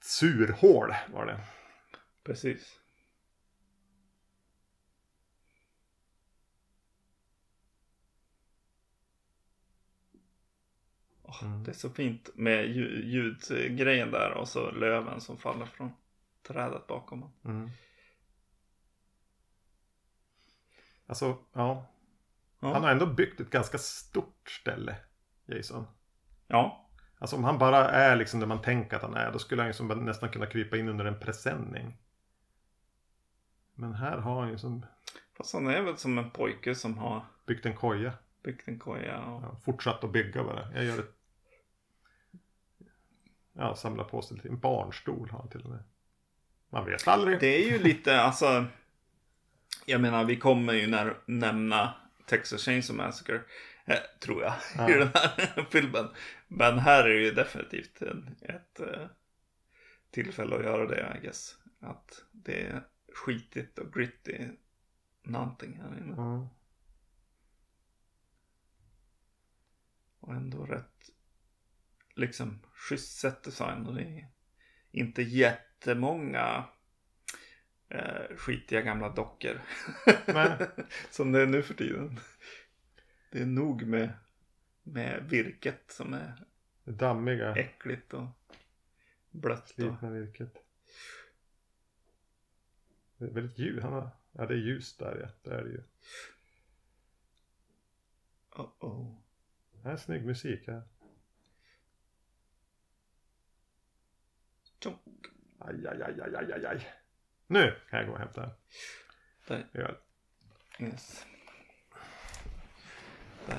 [0.00, 1.40] Surhål var det.
[2.24, 2.80] Precis.
[11.42, 11.64] Mm.
[11.64, 15.92] Det är så fint med ljud, ljudgrejen där och så löven som faller från
[16.42, 17.36] trädet bakom honom.
[17.44, 17.70] Mm.
[21.06, 21.86] Alltså, ja.
[22.60, 22.72] Ja.
[22.72, 24.96] Han har ändå byggt ett ganska stort ställe,
[25.46, 25.86] Jason.
[26.46, 26.86] ja,
[27.18, 29.68] Alltså om han bara är liksom där man tänker att han är, då skulle han
[29.68, 31.98] ju som nästan kunna krypa in under en presenning.
[33.74, 34.86] Men här har han ju som
[35.36, 38.12] fast han är väl som en pojke som har byggt en koja.
[38.42, 39.24] byggt en koja.
[39.24, 39.42] Och...
[39.42, 40.72] Ja, fortsatt att bygga bara.
[40.74, 41.12] Jag gör ett...
[43.52, 44.48] Ja, samla på sig lite.
[44.48, 45.84] En barnstol har han till och med.
[46.70, 47.40] Man vet aldrig.
[47.40, 48.64] Det är ju lite, alltså.
[49.86, 51.94] Jag menar, vi kommer ju när, nämna
[52.26, 53.40] Texas Chainsaw Massacre.
[53.84, 54.54] Eh, tror jag.
[54.76, 54.90] Ja.
[54.90, 56.08] I den här filmen.
[56.48, 59.06] Men här är det ju definitivt en, ett eh,
[60.10, 61.56] tillfälle att göra det, I guess.
[61.80, 62.82] Att det är
[63.14, 64.48] skitigt och gritty
[65.22, 66.14] någonting här inne.
[66.16, 66.50] Ja.
[70.20, 71.10] Och ändå rätt
[72.14, 73.86] liksom schysst set design.
[73.86, 74.28] Och det är
[74.90, 76.64] inte jättemånga
[77.88, 79.60] eh, skitiga gamla dockor.
[81.10, 82.20] Som det är nu för tiden.
[83.30, 84.12] Det är nog med,
[84.82, 86.44] med virket som är
[86.84, 88.26] Det dammiga, äckligt och
[89.30, 89.68] blött.
[89.68, 90.56] Slitna virket.
[93.18, 93.82] Det är väldigt ljus.
[93.82, 94.10] Han har...
[94.32, 95.50] Ja, det är ljus där ja.
[95.50, 95.82] Där är det ju.
[98.50, 99.14] oh, oh.
[99.72, 100.82] Det här är snygg musik här.
[105.58, 106.86] Aj, aj, aj, aj, aj, aj.
[107.46, 108.50] Nu kan jag gå och hämta
[109.48, 109.66] Där.
[109.74, 109.94] öl.
[110.78, 111.26] Yes.
[113.46, 113.58] Där.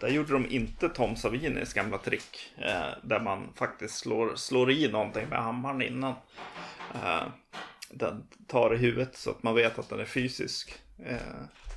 [0.00, 2.52] Där gjorde de inte Tom Savinis gamla trick.
[2.58, 6.14] Eh, där man faktiskt slår, slår i någonting med hammaren innan.
[6.94, 7.22] Eh,
[7.90, 10.78] den tar i huvudet så att man vet att den är fysisk.
[11.04, 11.16] Eh,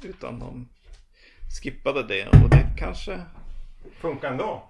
[0.04, 0.70] utan de
[1.62, 3.22] skippade det och det kanske
[4.02, 4.70] Funkar ändå.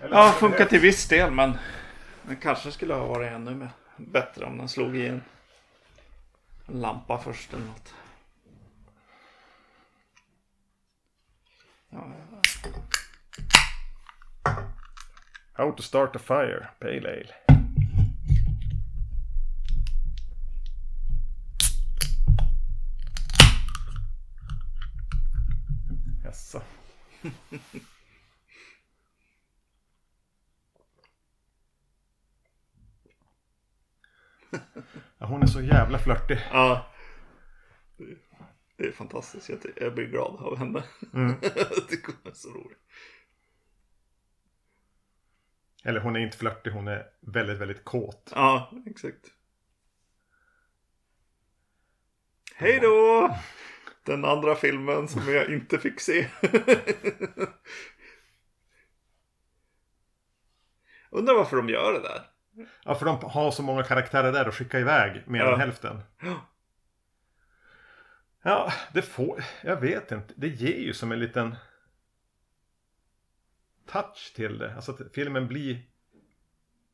[0.00, 1.58] Eller- Ja, funkar till viss del men
[2.22, 5.22] det kanske skulle ha varit ännu mer bättre om den slog i en
[6.66, 7.94] lampa först eller något.
[11.88, 12.42] Ja, ja.
[15.52, 17.34] How to start a fire, pale ale.
[35.18, 36.38] Ja, hon är så jävla flörtig.
[36.52, 36.92] Ja.
[37.96, 39.50] Det- är fantastiskt.
[39.76, 40.84] Jag, blir glad av henne.
[41.14, 41.30] Mm.
[41.40, 41.40] hon
[42.24, 42.76] är så rolig.
[45.84, 48.32] Eller hon är inte flörtig, hon är väldigt, väldigt kåt.
[48.34, 49.26] Ja, exakt.
[52.54, 53.36] Hej då!
[54.04, 56.28] Den andra filmen som jag inte fick se.
[61.10, 62.30] Undrar varför de gör det där.
[62.84, 65.54] Ja, för de har så många karaktärer där att skicka iväg mer Ja.
[65.54, 66.02] än hälften.
[68.42, 68.72] Ja.
[68.92, 69.44] Det får...
[69.62, 70.34] Jag vet inte.
[70.36, 71.56] Det ger ju som en liten
[73.86, 74.74] touch till det.
[74.74, 75.82] Alltså att filmen blir...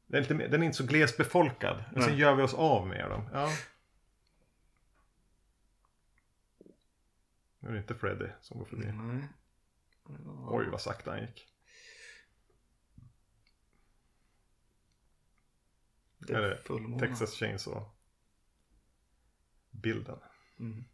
[0.07, 1.85] Den är, lite mer, den är inte så glesbefolkad.
[1.97, 3.29] Och sen gör vi oss av med dem.
[3.33, 3.49] Ja.
[7.59, 8.87] Nu är det inte Freddy som går förbi.
[8.87, 9.29] Nej.
[10.49, 11.49] Oj, vad sakta han gick.
[16.27, 17.07] Det Är är fullmåne.
[17.09, 17.91] Texas Chainsaw.
[19.71, 20.19] Bilden.
[20.59, 20.85] Mm.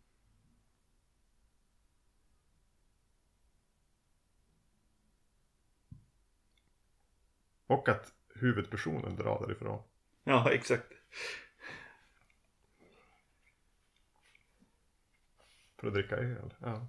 [7.67, 9.83] Och att huvudpersonen drar därifrån.
[10.25, 10.93] Ja, exakt.
[15.77, 16.55] För att dricka öl.
[16.61, 16.87] Ja.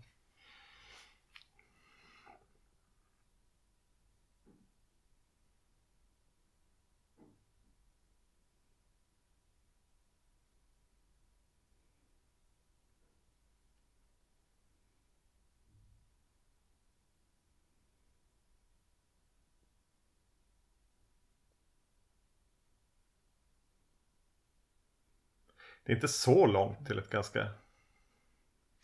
[25.90, 27.50] Det är inte så långt till ett ganska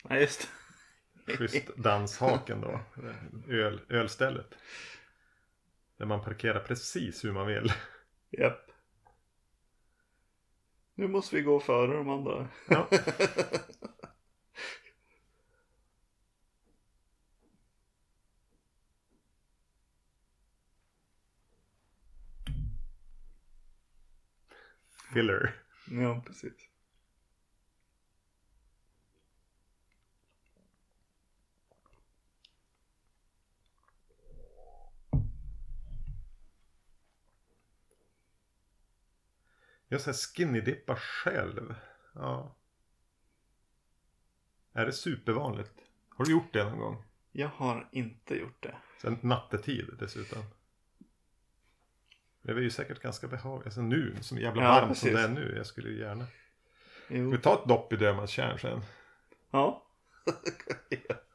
[0.04, 0.48] Nej, just
[1.26, 2.80] schysst danshaken då.
[3.48, 4.54] Öl, ölstället.
[5.96, 7.72] Där man parkerar precis hur man vill.
[8.30, 8.70] Japp.
[10.94, 12.48] Nu måste vi gå före de andra.
[12.68, 12.88] Ja.
[25.12, 25.54] Filler.
[25.90, 26.75] Ja, precis.
[39.88, 41.74] Jag säger skinny dippa själv.
[42.14, 42.56] Ja.
[44.72, 45.72] Är det supervanligt?
[46.08, 47.04] Har du gjort det någon gång?
[47.32, 48.76] Jag har inte gjort det.
[49.00, 50.42] Sen nattetid dessutom.
[52.42, 53.66] Det är ju säkert ganska behagligt.
[53.66, 55.54] Alltså nu, som jävla Ja, varmt som det är nu.
[55.56, 56.26] Jag skulle ju gärna.
[57.08, 57.30] Jo.
[57.30, 58.80] vi ta ett dopp i Dömans sen?
[59.50, 59.86] Ja.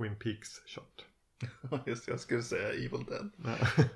[0.00, 1.04] Twin Peaks shot.
[1.86, 3.30] Just jag skulle säga Evil Dead.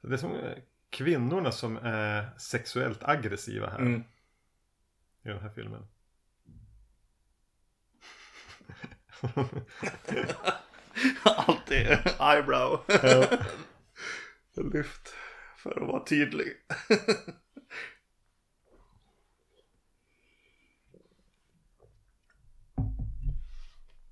[0.00, 0.58] Det är som eh,
[0.90, 4.00] kvinnorna som är sexuellt aggressiva här Mm.
[5.22, 5.86] i den här filmen.
[11.24, 11.86] Alltid
[12.20, 12.80] eyebrow.
[13.02, 13.26] Ja.
[14.72, 15.14] Lyft.
[15.56, 16.52] För att vara tydlig.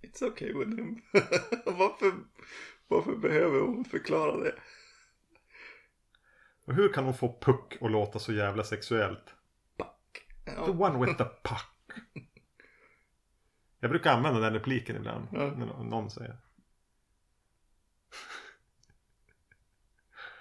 [0.02, 1.02] It's okay with him.
[1.66, 2.12] varför,
[2.88, 4.54] varför behöver hon förklara det?
[6.66, 9.24] Och hur kan hon få puck att låta så jävla sexuellt?
[10.44, 10.64] The Ja.
[10.70, 12.04] one with the puck.
[13.80, 15.28] Jag brukar använda den repliken ibland.
[15.32, 15.38] Ja.
[15.38, 16.36] När nå- någon säger.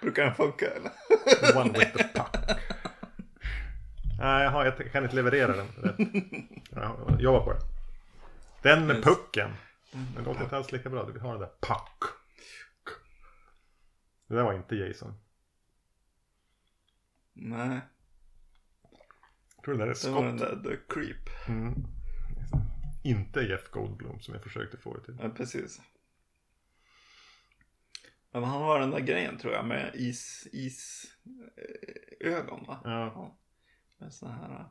[0.00, 0.90] Brukar den funka eller?
[1.60, 2.58] One with the puck.
[4.18, 5.66] Nej, jag, har, jag kan inte leverera den.
[5.82, 5.96] rätt.
[6.70, 7.60] Jag jobbar på det.
[8.62, 9.50] Den med pucken.
[10.14, 11.04] Den låter inte alls lika bra.
[11.06, 12.02] Du vill ha den där puck.
[14.28, 15.14] Det där var inte Jason.
[17.32, 17.80] Nej,
[19.56, 20.62] Jag tror det där är det var den Scott.
[20.64, 21.48] där The Creep.
[21.48, 21.74] Mm.
[23.04, 25.18] Inte Jeff Goldblum som jag försökte få det till.
[25.22, 25.80] Ja, precis.
[28.30, 31.06] Men han har den där grejen tror jag med is, is
[31.56, 32.80] eh, ögon va?
[32.84, 33.36] Ja.
[33.98, 34.68] Med såna här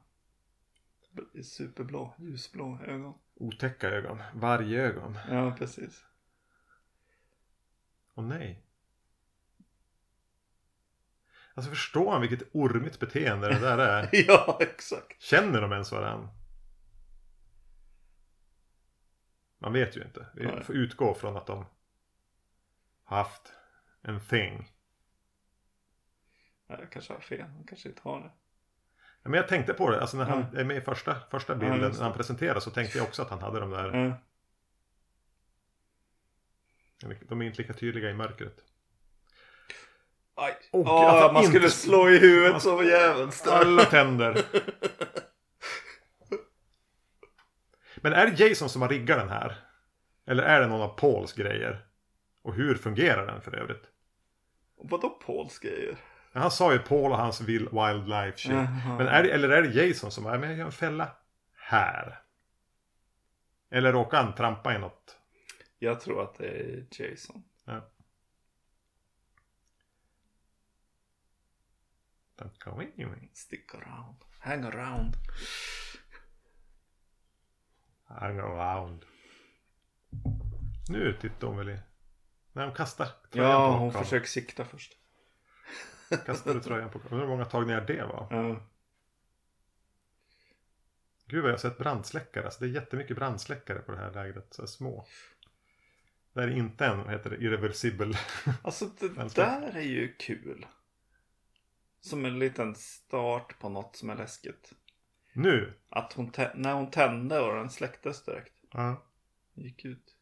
[1.35, 3.13] eh, superblå, ljusblå ögon.
[3.35, 4.23] Otäcka ögon.
[4.33, 5.17] Vargögon.
[5.29, 6.05] Ja, precis.
[11.59, 14.09] Alltså förstår han vilket ormigt beteende det där är?
[14.27, 15.21] ja, exakt.
[15.21, 16.29] Känner de ens varandra?
[19.57, 20.27] Man vet ju inte.
[20.35, 20.63] Vi Nej.
[20.63, 21.65] får utgå från att de
[23.09, 23.53] haft
[24.01, 24.71] en thing.
[26.67, 27.41] Ja, jag kanske har fel.
[27.41, 28.31] Han kanske inte har det.
[29.23, 31.79] Ja, Men jag tänkte på det, alltså när han är med i första, första bilden,
[31.91, 34.15] när han presenterar så tänkte jag också att han hade de där,
[37.27, 38.55] de är inte lika tydliga i mörkret.
[40.35, 40.51] Aj.
[40.73, 40.87] Att
[41.21, 43.31] han man inte- skulle slå i huvudet Man- som jäveln.
[43.47, 44.45] Alla tänder!
[47.95, 49.55] Men är det Jason som har riggat den här?
[50.25, 51.85] Eller är det någon av Pauls grejer?
[52.41, 53.83] Och hur fungerar den för övrigt?
[54.75, 55.97] Vadå Pauls grejer?
[56.33, 58.51] Han sa ju Paul och hans wildlife shit.
[58.97, 61.15] Men är eller är det Jason som är jag gör en fälla
[61.53, 62.21] här?
[63.69, 65.17] Eller råkar han trampa i något?
[65.79, 67.43] Jag tror att det är Jason.
[67.65, 67.89] Ja.
[72.37, 73.29] Don't go anyway.
[73.33, 74.15] Stick around.
[74.39, 75.15] Hang around.
[78.03, 79.05] Hang around.
[80.89, 81.79] Nu tittar hon väl i...
[82.59, 84.03] När hon kastar tröjan Ja, på hon Carl.
[84.03, 84.97] försöker sikta först.
[86.25, 88.27] Kastade tröjan på Undrar hur många tagningar det var.
[88.29, 88.61] Ja.
[91.25, 92.45] Gud vad jag har sett brandsläckare.
[92.45, 94.53] Alltså det är jättemycket brandsläckare på det här lägret.
[94.53, 95.05] Så här små.
[96.33, 98.17] Det är inte en, vad heter det, irreversibel.
[98.63, 99.45] Alltså det Vänta.
[99.61, 100.65] där är ju kul.
[102.01, 104.73] Som en liten start på något som är läskigt.
[105.33, 105.73] nu!
[105.89, 108.53] Att hon när hon tände och den släcktes direkt.
[108.71, 109.03] Ja.
[109.53, 110.15] Gick ut.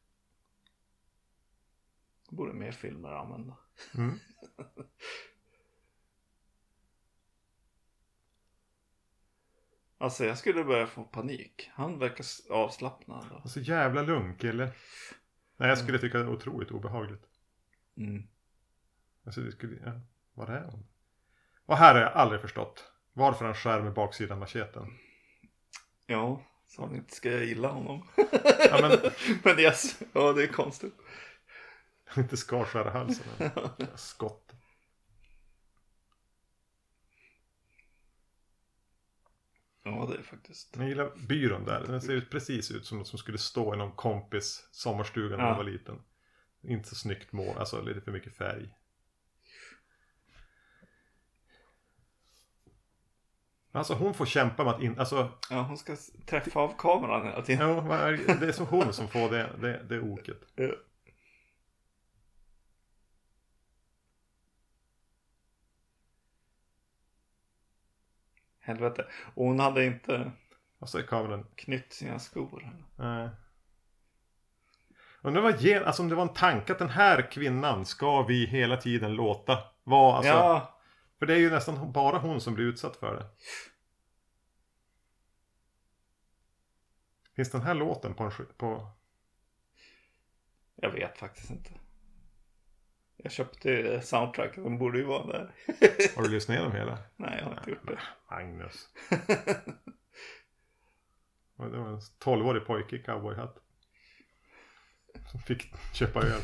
[2.29, 3.57] Borde mer filmer använda.
[3.95, 4.19] Mm.
[9.99, 11.69] Alltså jag skulle börja få panik.
[11.73, 13.31] Han verkar avslappnad.
[13.43, 14.71] Och så jävla lugn kille.
[15.57, 17.23] Nej jag skulle tycka det var otroligt obehagligt.
[17.97, 18.23] Mm.
[19.25, 19.91] Alltså det skulle, ja,
[20.33, 20.87] vad är hon?
[21.65, 22.91] Och här har jag aldrig förstått.
[23.13, 24.97] Varför han skär med baksidan macheten.
[26.05, 28.07] Ja, så han inte ska gilla honom.
[28.69, 29.11] Ja men
[29.43, 30.95] Men yes, ja det är konstigt.
[32.17, 33.25] inte ska skära halsen.
[33.95, 34.53] Skott.
[39.83, 40.75] Ja det är faktiskt.
[40.77, 41.83] Jag gillar byrån där.
[41.87, 45.43] Den ser ut precis ut som något som skulle stå i någon kompis sommarstuga när
[45.43, 45.49] Ja.
[45.49, 46.01] man var liten.
[46.61, 48.69] Inte så snyggt mål, alltså lite för mycket färg.
[53.71, 55.95] Alltså hon får kämpa med att in, alltså Ja hon ska
[56.25, 57.69] träffa av kameran hela tiden.
[57.69, 60.41] ja, det är som hon som får det, det, det oket.
[60.55, 60.71] Ja.
[68.67, 69.05] Helvete.
[69.35, 70.31] Och hon hade inte
[70.79, 72.69] Och så är kameran, knytt sina skor.
[72.95, 73.29] nej.
[75.21, 78.45] Undrar vad gen, alltså om det var en tanke att den här kvinnan ska vi
[78.45, 80.31] hela tiden låta vara, alltså.
[80.31, 80.79] ja,
[81.19, 83.25] För det är ju nästan bara hon som blir utsatt för det.
[87.35, 88.89] Finns den här låten på en på...
[90.75, 91.69] jag vet faktiskt inte.
[93.17, 95.51] Jag köpte soundtracket, den borde ju vara där.
[96.15, 96.97] Har du lyssnat igenom hela?
[97.15, 97.99] Nej, jag har inte gjort det.
[98.29, 98.89] Magnus.
[101.57, 103.57] Det var en 12-årig pojke i cowboyhatt.
[105.31, 106.41] Som fick köpa öl.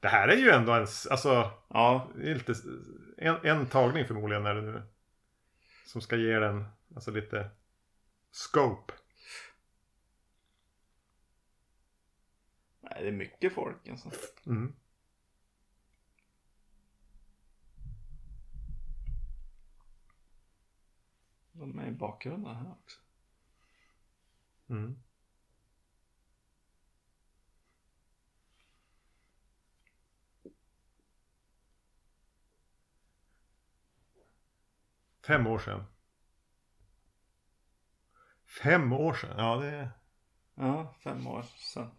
[0.00, 2.54] Det här är ju ändå en, alltså, Ja, lite,
[3.18, 4.82] en, en tagning förmodligen är det nu.
[5.86, 7.50] Som ska ge den, alltså lite
[8.30, 8.92] scope.
[12.80, 14.10] nej, det är mycket folk alltså.
[14.46, 14.72] Mm.
[21.58, 23.00] De är i bakgrunden här också.
[24.68, 25.02] Mm.
[35.26, 35.84] Fem år sedan.
[38.46, 39.38] Fem år sedan?
[39.38, 39.90] Ja, det är...
[40.54, 41.90] Ja, fem år sedan.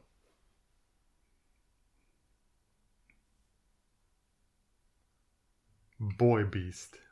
[5.97, 7.08] Boy Beast.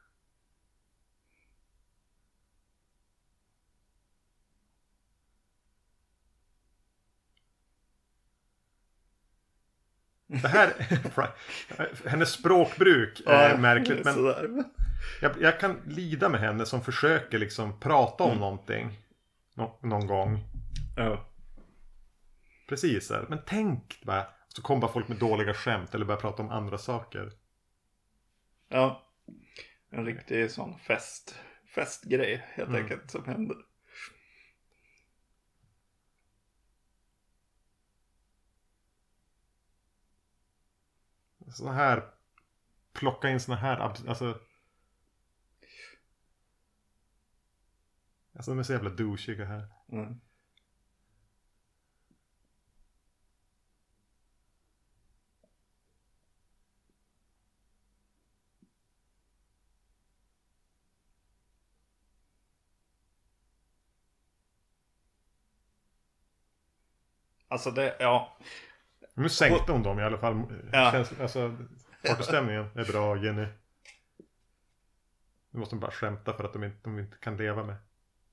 [10.27, 10.73] Det här,
[12.09, 14.63] hennes språkbruk är märkligt men Sådär.
[15.21, 18.99] jag, jag kan lida med henne som försöker liksom prata om någonting
[19.55, 20.43] nå, någon gång.
[20.97, 21.25] Ja.
[22.69, 23.25] Precis där.
[23.29, 24.27] Men tänk bara.
[24.47, 27.31] Så kommer bara folk med dåliga skämt eller börjar prata om andra saker.
[28.69, 29.03] ja.
[29.91, 31.39] En riktig sån fest,
[31.75, 32.81] festgrej helt Mm.
[32.83, 33.57] enkelt som händer.
[41.51, 42.03] Så här
[42.93, 44.39] plocka in såna här, alltså.
[48.35, 49.67] Alltså de är så jävla douchiga här.
[49.91, 50.19] Mm.
[67.47, 68.37] Alltså det, ja.
[69.17, 70.43] Nu sänkte hon dem i alla fall.
[70.71, 70.91] Ja.
[70.91, 71.57] Känns, alltså,
[72.07, 73.47] partystämningen är bra Jenny.
[75.51, 77.75] Nu måste de bara skämta för att de inte, de inte kan leva med.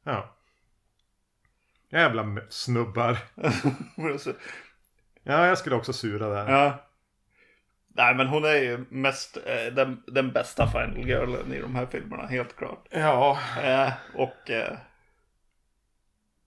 [0.03, 0.35] Ja.
[1.89, 3.19] Jävla snubbar.
[5.27, 6.53] Ja, jag skulle också sura där.
[6.53, 6.85] ja.
[7.97, 11.87] Nej men hon är ju mest eh, den, den bästa final girlen i de här
[11.87, 12.87] filmerna, helt klart.
[12.91, 14.79] Ja, Eh, och eh,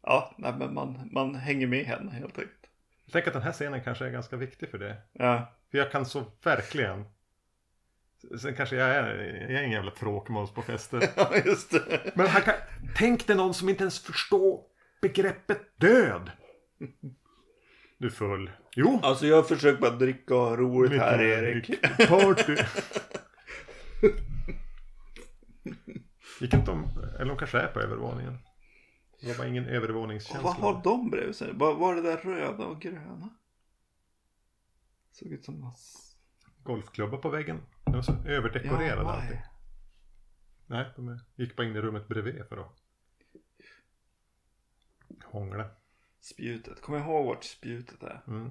[0.01, 2.56] ja, nej men man, man hänger med henne helt enkelt.
[3.07, 4.97] Jag tänker att den här scenen kanske är ganska viktig för det.
[5.13, 7.05] Ja, För jag kan så verkligen.
[8.41, 11.09] Sen kanske jag är, jag är ingen jävla tråkmåns på fester.
[11.15, 12.11] ja just det.
[12.15, 12.53] Men han kan,
[12.95, 14.61] tänk dig någon som inte ens förstår
[15.01, 16.31] begreppet död.
[17.97, 18.51] Du full.
[18.75, 18.99] Jo.
[19.03, 21.81] Alltså jag försöker bara dricka och ha roligt här Erik.
[22.07, 22.55] Party.
[26.39, 28.37] Gick inte de, eller de kanske är på övervåningen.
[29.19, 30.41] Det var bara ingen Och övervåningskänsla.
[30.43, 31.53] vad har de bredvid sig?
[31.53, 33.29] Vad var det där röda och gröna?
[35.11, 36.03] Såg ut som mass...
[36.63, 37.61] Golfklubba på väggen.
[37.85, 39.31] De var så överdekorerade vad alltid.
[39.37, 39.47] är-
[40.65, 42.75] Nej, de gick bara in i rummet bredvid för att
[45.23, 45.69] hångla.
[46.19, 46.81] Spjutet.
[46.81, 48.23] Kommer jag ihåg vart spjutet är?
[48.27, 48.49] Mm.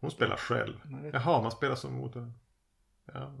[0.00, 0.80] Hon spelar själv.
[0.84, 1.10] Nej.
[1.12, 2.32] Jaha, man spelar som mot en...
[3.04, 3.32] Ja.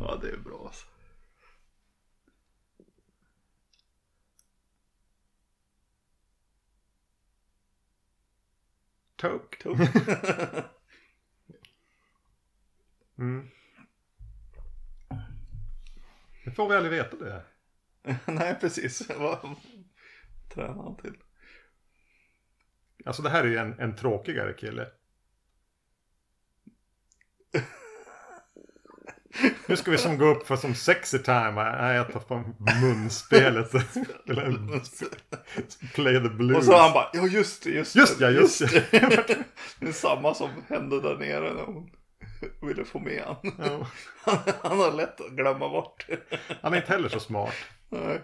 [0.00, 0.86] Ja det är bra alltså.
[9.16, 9.62] Toke.
[9.62, 9.78] Tog.
[13.20, 13.50] Mm.
[16.44, 17.42] Det får vi aldrig veta det.
[18.32, 19.10] Nej precis.
[19.18, 19.56] Vad
[20.48, 21.16] tränar han till?
[23.04, 24.88] Alltså det här är ju en, en tråkigare kille.
[29.66, 31.50] Nu ska vi som gå upp för som sexy time.
[31.52, 32.44] Nej, jag tar på
[32.82, 33.70] munspelet.
[35.94, 36.58] Play the blues.
[36.58, 38.24] Och så han bara, ja just det, just, Just det.
[38.24, 38.84] ja, just det.
[39.80, 41.90] det är samma som hände där nere när hon
[42.62, 43.36] ville få med han.
[43.58, 43.86] Ja.
[44.62, 46.06] Han har lätt att glömma bort.
[46.62, 47.54] Han är inte heller så smart.
[47.88, 48.20] Nej.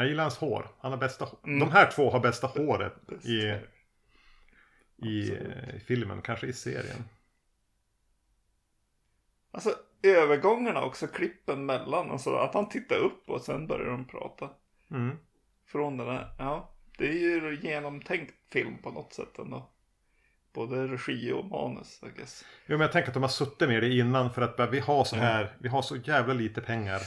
[0.00, 0.68] Jag gillar hans hår.
[0.80, 1.28] Han har bästa.
[1.44, 1.58] Mm.
[1.58, 2.92] De här två har bästa håret
[3.24, 3.36] i,
[4.96, 5.74] i Absolut.
[5.74, 6.22] eh, filmen.
[6.22, 7.04] Kanske i serien.
[9.50, 14.04] Alltså övergångarna också, klippen mellan och så, att han tittar upp och sen börjar de
[14.04, 14.50] prata.
[14.90, 15.16] Mm.
[15.66, 16.74] Från den här, ja.
[16.98, 19.70] Det är ju genomtänkt film på något sätt ändå.
[20.52, 22.44] Både regi och manus, I guess.
[22.66, 25.04] Jo, men jag tänker att de har suttit med det innan för att vi har
[25.04, 27.00] så här, vi har så jävla lite pengar.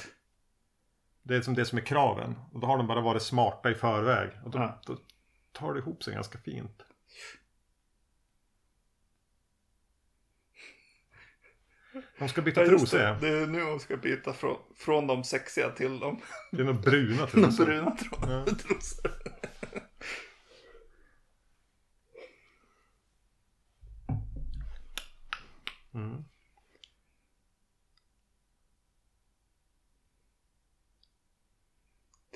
[1.23, 2.35] Det är som det som är kraven.
[2.51, 4.29] Och då har de bara varit smarta i förväg.
[4.43, 4.81] Och då, Ja.
[4.85, 4.97] då
[5.51, 6.81] tar det ihop sig ganska fint.
[12.19, 12.97] De ska byta Ja, trosor.
[12.97, 13.17] det.
[13.21, 16.21] det är nu hon ska byta från, från de sexiga till de,
[16.51, 17.65] är nog bruna de trosor.
[17.65, 18.45] bruna tro- Ja.
[18.67, 19.11] trosor.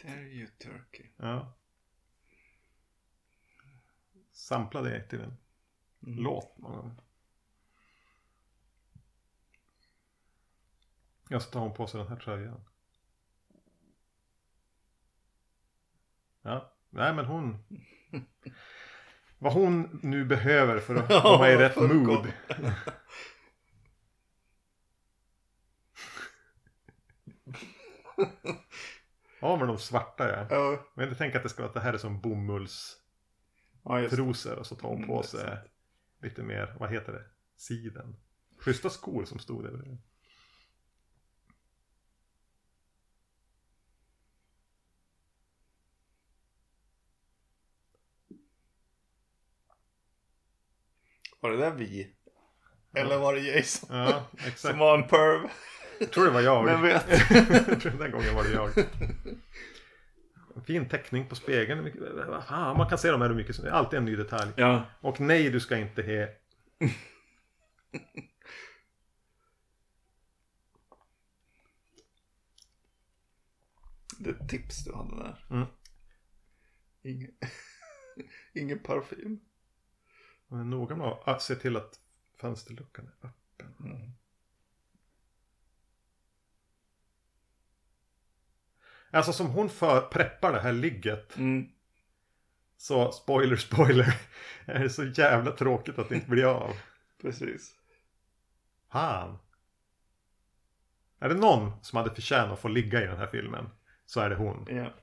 [0.07, 1.05] You turkey.
[1.17, 1.53] Ja.
[4.31, 5.37] Sampla det till en
[6.03, 6.23] Mm.
[6.23, 7.01] låt någon gång.
[11.29, 12.61] Jag så tar hon på sig den här tröjan.
[16.41, 17.57] Ja, nej men hon.
[19.39, 22.33] Vad hon nu behöver för att komma i rätt mood.
[29.41, 30.47] Ja men de svarta ja.
[30.49, 34.59] Ja, Men jag tänker att det ska vara att det här är som bomullstrosor ja
[34.59, 35.59] och så tar hon Mm, på sig sant.
[36.21, 37.23] lite mer, vad heter det?
[37.57, 38.15] Siden.
[38.59, 39.97] Schyssta skor som stod där.
[51.39, 52.13] Var det där vi?
[52.93, 53.89] Eller var det Jason?
[53.97, 54.59] Ja, exakt.
[54.59, 55.49] Som var en perv.
[55.99, 56.65] Jag tror det var jag.
[56.65, 57.07] Vem vet?
[57.99, 58.69] Den gången var det jag.
[60.65, 61.91] Fin teckning på spegeln.
[62.47, 64.51] Fan, Man kan se de här hur mycket som alltid en ny detalj.
[64.55, 64.85] Ja.
[65.01, 66.27] Och nej, du ska inte he.
[74.19, 75.45] Det är ett tips du hade där.
[75.49, 75.67] Mm.
[77.01, 77.31] Ingen,
[78.53, 79.39] ingen parfym.
[80.51, 81.99] Är noga med att se till att
[82.37, 83.73] fönsterluckan är öppen.
[83.79, 84.11] Mm.
[89.11, 91.37] Alltså som hon för, preppar det här ligget.
[91.37, 91.67] Mm.
[92.77, 94.15] Så spoiler, spoiler.
[94.65, 96.73] Är det så jävla tråkigt att det inte blir av.
[97.21, 97.75] Precis.
[98.91, 99.37] Fan.
[101.19, 103.69] Är det någon som hade förtjänat att få ligga i den här filmen.
[104.05, 104.65] Så är det hon.
[104.69, 104.93] Ja.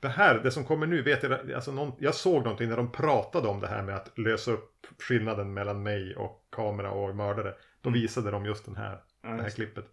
[0.00, 2.92] Det här, det som kommer nu vet jag, alltså någon, jag såg någonting när de
[2.92, 7.54] pratade om det här med att lösa upp skillnaden mellan mig och kamera och mördare.
[7.80, 8.00] Då Mm.
[8.00, 9.84] visade de just den här, Ja, det här klippet.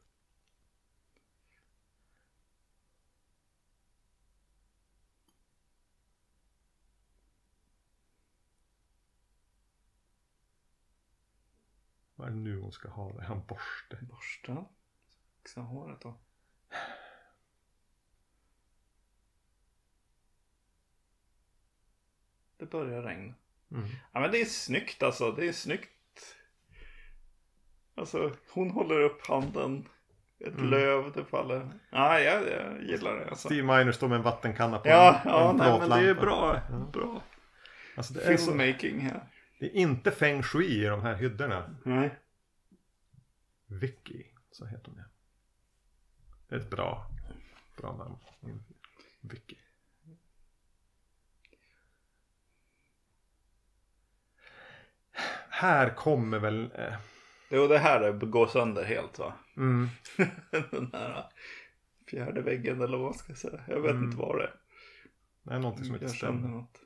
[12.22, 13.12] Vad är det nu hon ska ha?
[13.14, 13.98] Det är en borste.
[14.02, 14.66] Borsten.
[15.38, 16.18] Fixa håret då.
[22.58, 23.34] Det börjar regna.
[23.72, 23.88] Mm.
[24.12, 25.32] Ja men det är snyggt alltså.
[25.32, 26.36] Det är snyggt.
[27.96, 29.88] Alltså hon håller upp handen.
[30.40, 30.70] Ett Mm.
[30.70, 31.70] löv det faller.
[31.90, 33.48] Ja jag, jag gillar det alltså.
[33.48, 36.16] Steve Miner står med en vattenkanna på Ja, en, ja en nej, men det är
[36.16, 36.62] bra.
[36.70, 36.90] Ja.
[36.94, 37.22] Bra.
[37.98, 39.28] Alltså det, Filmmaking här.
[39.62, 41.76] Det är inte feng shui i de här hyddorna.
[41.86, 42.20] Nej.
[43.66, 45.04] Vicky, så heter hon ja.
[46.48, 47.08] Det är ett bra,
[47.78, 48.18] bra namn.
[49.22, 49.56] Vicky.
[55.50, 56.72] Här kommer väl...
[56.76, 56.94] Eh,
[57.50, 59.34] Jo det här är- går sönder helt va?
[59.58, 59.88] mm,
[60.72, 61.26] Den här
[62.10, 63.64] fjärde väggen eller vad man ska säga.
[63.68, 64.04] Jag vet Mm.
[64.04, 64.54] inte vad det är.
[65.44, 66.48] det är någonting som inte stämmer.
[66.48, 66.81] något.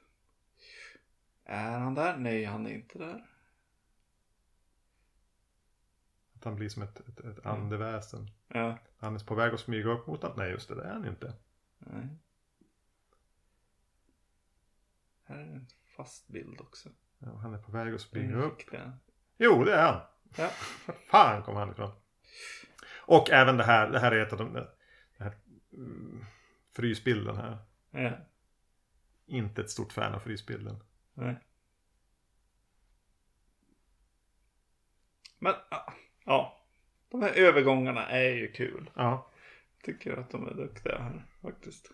[1.46, 2.18] Är han där?
[2.18, 3.26] Nej han är inte där.
[6.36, 8.32] Att han blir som ett, ett, ett andeväsen.
[8.48, 8.78] Ja.
[8.98, 11.08] Han är på väg att smyga upp mot att Nej just det, det är han
[11.08, 11.34] inte.
[11.78, 12.08] Nej.
[15.24, 15.68] Här är en
[15.98, 16.90] fast bild också.
[17.20, 18.58] Ja, han är på väg att springa upp.
[19.38, 20.02] Jo, det är han.
[20.38, 20.50] Ja.
[20.86, 21.92] Var fan kom han ifrån?
[23.08, 25.38] Och även det här, det här är ett av de det här,
[25.74, 26.26] mm,
[26.76, 27.58] frysbilden här.
[27.92, 28.12] Ja.
[29.26, 30.84] Inte ett stort fan av frysbilden.
[31.16, 31.36] Nej.
[35.40, 35.54] Men
[36.26, 36.62] ja.
[37.10, 38.90] De här övergångarna är ju kul.
[38.96, 39.32] Ja,
[39.84, 41.92] Tycker att de är duktiga här faktiskt.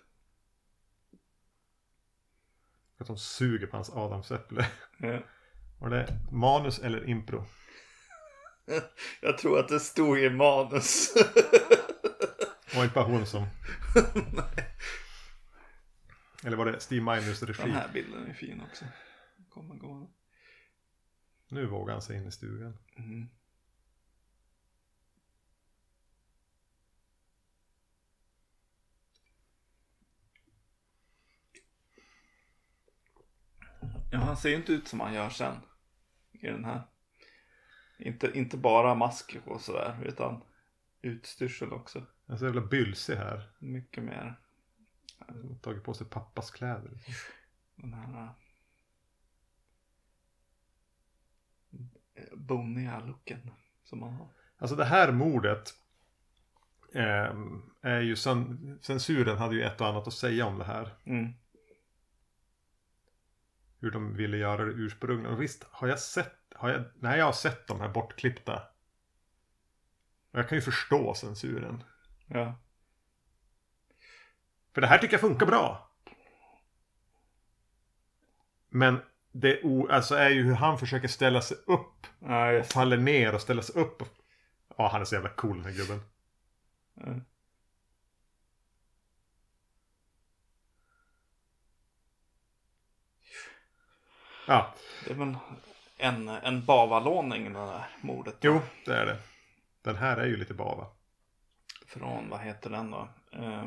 [3.01, 4.67] att de suger på hans adamsäpple.
[4.97, 5.19] Ja.
[5.80, 7.45] Var det manus eller impro?
[9.22, 11.13] Jag tror att det stod i manus.
[12.72, 13.45] Det var inte bara hon som...
[16.43, 17.61] Eller var det Steve Miners regi?
[17.61, 18.86] Den här bilden är fin också.
[19.54, 20.12] Kommer gå.
[21.47, 22.78] Nu vågar han sig in i stugan.
[22.95, 23.30] Mm.
[34.12, 35.56] Ja, han ser ju inte ut som han gör sen.
[36.32, 36.82] I den här.
[37.97, 40.43] Inte, inte bara mask och sådär, utan
[41.02, 42.06] utstyrsel också.
[42.26, 43.52] Han är så jävla bylsig här.
[43.60, 44.39] Mycket mer.
[45.18, 46.91] Han har tagit på sig pappas kläder.
[47.76, 48.34] Den här...
[52.32, 53.51] Boniga looken
[53.84, 54.28] som han har.
[54.57, 55.74] Alltså det här mordet
[56.93, 57.36] eh,
[57.82, 60.95] är ju cen- censuren hade ju ett och annat att säga om det här.
[61.05, 61.34] Mm.
[63.80, 65.34] Hur de ville göra det ursprungligen.
[65.36, 68.63] Och visst har jag sett, har jag, nej jag har sett de här bortklippta.
[70.32, 71.84] Och jag kan ju förstå censuren.
[72.28, 72.55] Ja.
[74.74, 75.91] För det här tycker jag funkar bra.
[78.69, 79.01] Men
[79.32, 82.07] det alltså är ju hur han försöker ställa sig upp.
[82.19, 84.03] Ja, just Faller ner och ställer sig upp.
[84.77, 86.01] Ja, han är så jävla cool den här gubben.
[86.93, 87.15] Ja.
[94.47, 94.73] Ja,
[95.05, 95.36] Det är väl
[95.97, 98.36] en, en bavalåning det här mordet.
[98.41, 99.17] jo, det är det.
[99.82, 100.88] Den här är ju lite bava.
[101.88, 103.09] Från, vad heter den då?
[103.32, 103.65] Eh,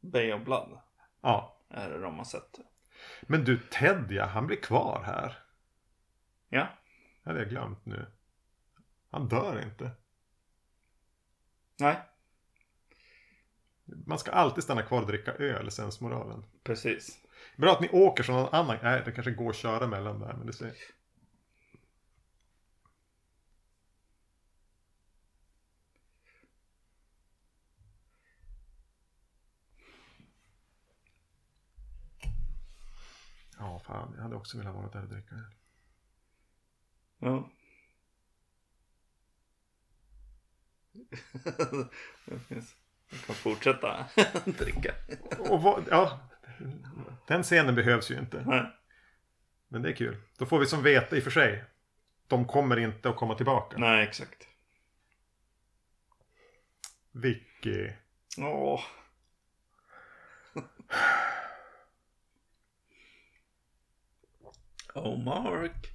[0.00, 0.78] Bay of Blood.
[1.20, 1.56] Ja.
[1.70, 2.58] Är det de har sett.
[3.22, 5.38] Men du, Ted ja, han blir kvar här.
[6.48, 6.68] Ja.
[7.22, 8.06] Det hade jag glömt nu.
[9.10, 9.90] Han dör inte.
[11.80, 11.96] Nej,
[13.84, 16.44] Man ska alltid stanna kvar och dricka öl, sensmoralen.
[16.64, 17.18] precis.
[17.56, 18.76] Bra att ni åker från någon annan.
[18.82, 20.32] Nej, det kanske går att köra mellan där.
[20.32, 20.72] Men det ser...
[33.58, 34.12] Ja, fan.
[34.16, 35.54] Jag hade också velat vara där och dricka öl.
[37.18, 37.50] Ja.
[42.24, 42.76] det finns.
[43.10, 44.06] Jag kan fortsätta
[44.44, 44.94] dricka.
[45.38, 46.28] Och vad, ja,
[47.26, 48.44] den scenen behövs ju inte.
[48.46, 48.72] Nej.
[49.68, 50.22] Men det är kul.
[50.38, 51.64] Då får vi som veta i och för sig.
[52.26, 53.78] De kommer inte att komma tillbaka.
[53.78, 54.48] Nej, exakt.
[57.12, 57.92] Vicky.
[58.38, 58.80] Åh.
[64.96, 65.92] Oh, Mark.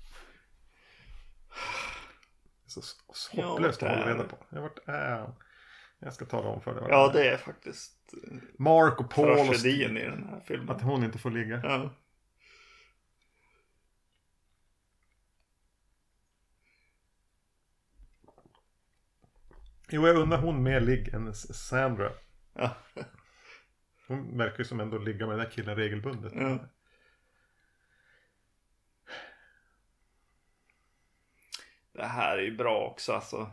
[2.66, 2.98] Så, så
[3.34, 4.30] Ja, hopplöst att hålla är reda det?
[4.30, 4.38] på.
[4.50, 5.34] Jag, vart är...
[6.00, 6.84] jag ska tala om för dig.
[6.90, 7.14] Ja, är.
[7.14, 10.70] det är faktiskt eh, Mark och Paul tragedin i den här filmen.
[10.70, 11.62] Att hon inte får ligga.
[11.64, 11.90] Ja.
[19.94, 22.12] Jo, jag undrar hon mer ligg än Sandra.
[22.54, 22.78] Ja.
[24.08, 26.34] Hon verkar ju som ändå ligga med den där killen regelbundet.
[26.36, 26.60] Ja.
[31.94, 33.52] Det här är ju bra också alltså.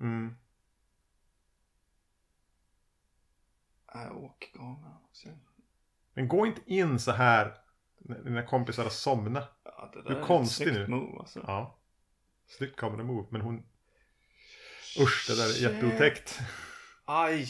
[0.00, 0.36] Mm.
[3.94, 5.28] Äh, Åkgången också.
[6.14, 7.54] Men gå inte in så här
[7.98, 9.60] när dina kompisar har somnat.
[9.64, 10.86] Ja, det Du där är ett konstig nu.
[10.86, 11.44] Move, alltså.
[11.46, 11.78] Ja.
[12.46, 13.26] Snyggt camera move.
[13.30, 13.66] Men hon...
[15.00, 16.38] Usch, det där är jätteotäckt.
[17.04, 17.48] Aj!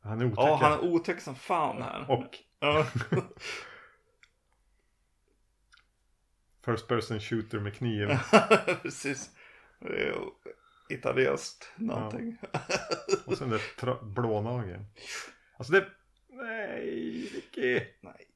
[0.00, 0.38] Han är otäck.
[0.38, 2.10] Ja, han är otäck som fan här.
[2.10, 2.86] Och Ja.
[6.64, 8.08] First person shooter med kniv.
[8.82, 9.30] Precis.
[9.78, 10.14] Det är
[10.88, 12.38] italienskt någonting.
[13.24, 14.86] Och sen tra- blånageln.
[15.56, 15.86] Alltså det...
[16.28, 17.80] Nej, Vicky.
[18.00, 18.26] Nej.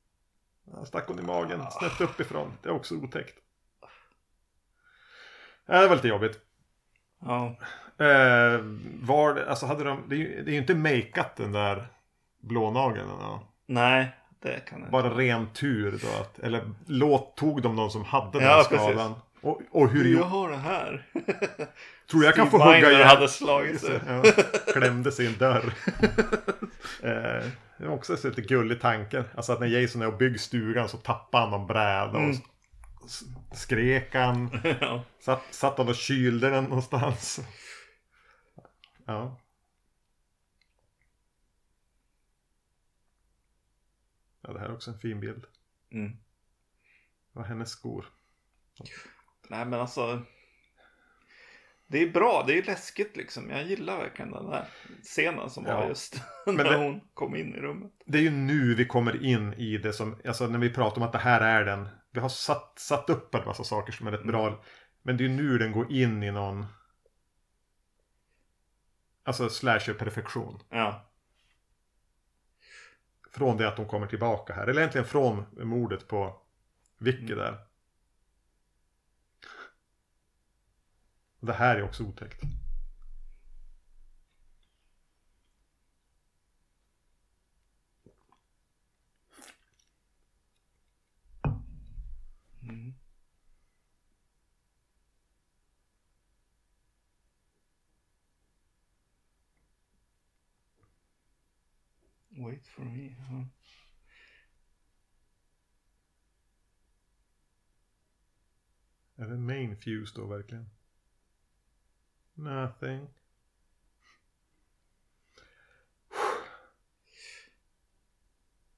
[0.74, 1.60] Han stack hon i magen.
[1.70, 2.52] Snett uppifrån.
[2.62, 3.38] Det är också otäckt.
[5.66, 6.40] Ja, det var lite jobbigt.
[7.20, 7.56] Ja.
[7.98, 8.60] Eh,
[9.02, 11.86] var det, alltså hade de, det är ju, det är inte makeat den där
[12.40, 13.08] blånageln.
[13.08, 13.52] Ja.
[13.66, 16.20] Nej, det kan jag Bara ren tur då.
[16.20, 19.14] Att, eller låt, tog de någon som hade den Ja, här skadan.
[19.40, 21.06] Och, och hur jag har det här.
[22.10, 23.06] Tror jag kan få Steve hugga Miner ihjäl...
[23.08, 24.00] hade slagit sig.
[24.08, 24.22] Ja,
[24.72, 25.64] klämde sig i en dörr.
[27.02, 27.46] eh,
[27.78, 29.24] det är också så lite gullig tanke.
[29.34, 32.36] Alltså att när Jason är och bygger stugan så tappar han någon bräda och Mm.
[33.06, 33.22] s-
[33.54, 34.60] skrek han.
[34.80, 35.02] ja.
[35.20, 37.40] Satt, satt han och kylde den någonstans.
[39.06, 39.38] Ja.
[44.46, 45.44] Ja, det här är också en fin bild.
[45.92, 46.16] Mm.
[47.32, 48.06] Var hennes skor.
[49.48, 50.22] Nej men alltså.
[51.86, 53.50] Det är bra, det är läskigt liksom.
[53.50, 54.68] Jag gillar verkligen den här
[55.02, 55.80] scenen som Ja.
[55.80, 57.92] var just när det- hon kom in i rummet.
[58.06, 61.06] Det är ju nu vi kommer in i det som, alltså när vi pratar om
[61.06, 61.88] att det här är den.
[62.10, 64.64] Vi har satt, satt upp en massa saker som är rätt bra.
[65.02, 66.66] Men det är ju nu den går in i någon.
[69.24, 70.60] Alltså slasher-perfektion.
[70.70, 71.05] Ja.
[73.36, 74.66] Från det att de kommer tillbaka här.
[74.66, 76.40] Eller egentligen från mordet på
[76.98, 77.38] Vicky Mm.
[77.38, 77.58] där.
[81.40, 82.42] Det här är också otäckt.
[92.62, 92.94] Mm.
[102.38, 103.16] Wait for me.
[103.30, 103.46] Ja.
[109.18, 110.70] Är det main fuse då verkligen?
[112.34, 113.08] Nothing.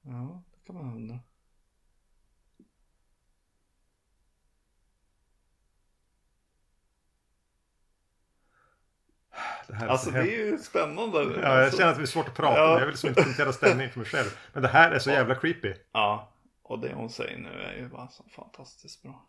[0.01, 1.19] ja, det kan man undra.
[9.67, 11.17] Det här är Alltså så det är ju spännande.
[11.23, 11.77] Ja, jag alltså.
[11.77, 12.59] känner att det är svårt att prata.
[12.59, 12.71] Ja.
[12.73, 14.37] Jag vill liksom inte kommentera stämningen för mig själv.
[14.53, 15.73] Men det här är så jävla creepy.
[15.91, 16.31] Ja,
[16.63, 19.25] och det hon säger nu är ju bara så fantastiskt bra.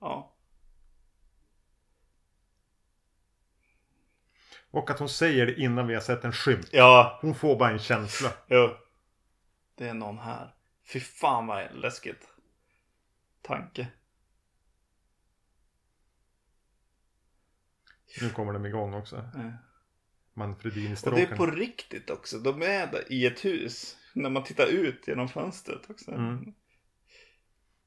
[0.00, 0.32] Ja,
[4.70, 6.68] Och att hon säger det innan vi har sett en skymt.
[6.72, 8.30] ja, Hon får bara en känsla.
[8.46, 8.76] jo.
[9.74, 10.54] Det är någon här.
[10.92, 12.28] Fy fan vad läskigt.
[13.46, 13.88] Tanke.
[18.20, 19.16] Nu kommer de igång också.
[19.16, 19.50] Eh.
[20.34, 22.38] Manfredin i Och det är på riktigt också.
[22.38, 23.96] De är i ett hus.
[24.14, 26.10] När man tittar ut genom fönstret också.
[26.10, 26.54] Mm.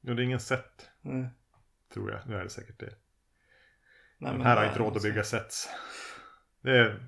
[0.02, 0.90] Jo, det är ingen set.
[1.02, 1.28] Eh.
[1.94, 2.28] Tror jag.
[2.28, 2.96] Nu är det säkert det.
[4.18, 5.70] Nej, De men här har inte råd att bygga sets.
[6.62, 7.08] Det är...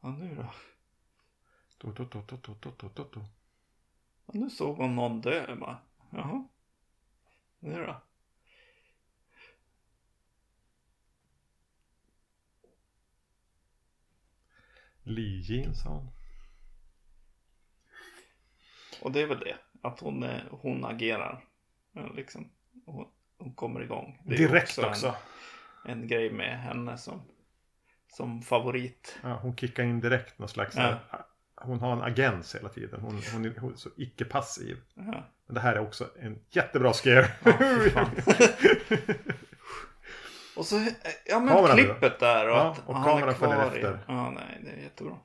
[0.00, 0.52] Ja, nu då?
[4.30, 5.56] Och nu såg hon någon dö.
[6.10, 6.44] Jaha.
[7.58, 8.02] Nu då?
[15.02, 16.10] Li Jean sa hon.
[19.02, 19.56] Och det är väl det.
[19.82, 21.44] Att hon, eh, hon agerar.
[22.14, 22.50] Liksom.
[22.86, 23.08] Hon,
[23.38, 24.22] hon kommer igång.
[24.24, 24.86] Det är Direkt också.
[24.86, 25.14] också.
[25.84, 27.22] En, en, grej med henne som,
[28.08, 29.18] som favorit.
[29.22, 30.98] Ja, hon kickar in direkt någon slags ja.
[31.62, 33.00] Hon har en agens hela tiden.
[33.00, 34.76] Hon, hon, är, hon är så icke-passiv.
[34.94, 35.24] Ja.
[35.46, 37.24] Men det här är också en jättebra scare.
[37.90, 38.10] fan.
[40.56, 40.86] Och så,
[41.26, 41.94] ja men Kameran nu då?
[41.94, 44.04] klippet där och Ja, att och han kameran följer efter.
[44.08, 45.18] Ja, nej, det är jättebra.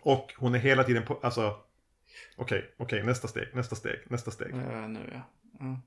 [0.00, 1.20] Och hon är hela tiden på...
[1.22, 1.60] Alltså...
[2.36, 4.54] Okej, okej, nästa steg, nästa steg, nästa steg.
[4.54, 5.22] Eh, nu ja.
[5.60, 5.80] ja.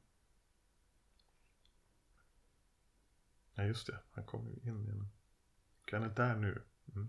[3.56, 4.00] Ja, just det.
[4.12, 5.10] Han kommer ju in igen.
[5.82, 6.62] Okej, han är där nu.
[6.96, 7.08] Mm.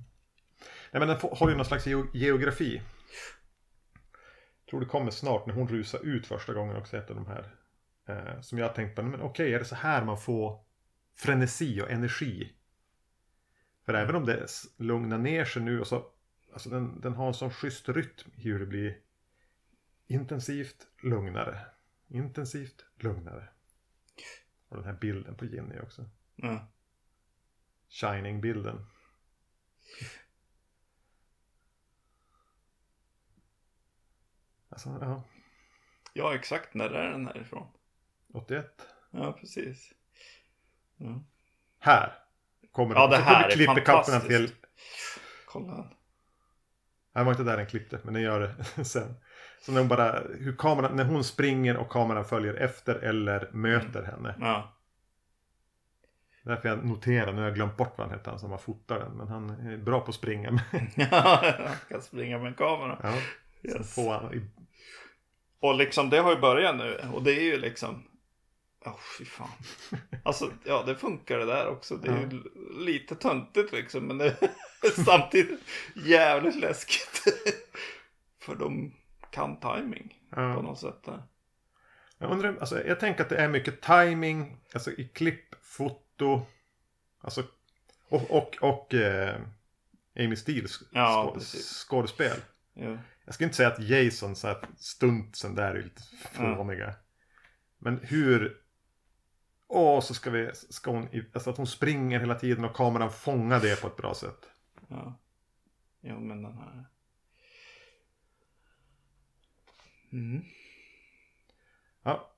[0.93, 2.83] Nej, men den har ju någon slags geo- geografi.
[4.65, 6.97] Jag tror det kommer snart när hon rusar ut första gången också.
[6.97, 7.57] Ett av de här.
[8.09, 9.03] Eh, som jag tänkt på.
[9.03, 10.65] Men okej, är det så här man får
[11.15, 12.53] frenesi och energi?
[13.85, 14.47] För även om det
[14.77, 16.07] lugnar ner sig nu och så.
[16.53, 18.99] Alltså den, den har en sån schysst rytm hur det blir
[20.07, 21.61] intensivt lugnare.
[22.09, 23.49] Intensivt lugnare.
[24.69, 26.05] Och den här bilden på Ginny också.
[26.37, 26.69] ja.
[27.89, 28.87] Shining-bilden.
[34.69, 35.23] Alltså, ja.
[36.13, 36.75] Ja, exakt.
[36.75, 37.67] När är den härifrån?
[38.35, 38.87] 81.
[39.11, 39.93] Ja, precis.
[40.97, 41.23] Ja.
[41.79, 42.19] Här
[42.73, 44.27] kommer Ja, det Så här är fantastiskt.
[44.27, 44.51] till.
[45.47, 45.91] Kolla.
[47.15, 49.15] Det var inte där den klippte, men den gör det sen.
[49.61, 54.03] Så när hon bara, hur kameran, när hon springer och kameran följer efter eller möter
[54.03, 54.35] henne.
[54.41, 54.77] Ja.
[56.45, 58.99] Därför jag noterar, nu har jag glömt bort vad han hette, han som var fotar
[58.99, 59.13] den.
[59.13, 60.51] Men han är bra på att springa.
[60.51, 60.61] Han
[61.89, 62.99] kan springa med en kamera.
[63.03, 63.15] ja,
[63.65, 63.97] Yes.
[63.97, 64.51] han,
[65.61, 67.01] Och liksom det har ju börjat nu.
[67.13, 68.03] Och det är ju liksom.
[68.87, 69.49] Åh fy fan.
[70.25, 71.97] Alltså ja det funkar det där också.
[71.97, 72.43] Det är ju l-
[72.87, 74.07] lite töntigt liksom.
[74.07, 75.61] Men det är samtidigt
[75.95, 77.23] jävligt läskigt.
[78.43, 78.93] För de
[79.31, 80.63] kan timing på ja.
[80.63, 81.05] något sätt.
[81.05, 81.23] Där.
[82.19, 85.99] Jag undrar, alltså jag tänker att det är mycket timing, alltså i klipp, foto,
[87.21, 87.45] alltså
[88.09, 89.41] och, och, och eh,
[90.19, 91.87] Amy Steels Ja, skå- precis.
[91.89, 92.37] skådespel.
[92.75, 92.99] Jo.
[93.25, 96.95] Jag ska inte säga att Jason så här stuntsen där är lite fåniga.
[97.79, 98.63] Men hur...
[99.69, 100.51] Åh, så ska vi...
[100.55, 104.15] Ska hon, alltså att hon springer hela tiden och kameran fångar det på ett bra
[104.15, 104.49] sätt.
[104.89, 105.19] Ja.
[106.01, 106.85] Jo men den här.
[110.13, 110.43] Mm.
[112.03, 112.33] Ja.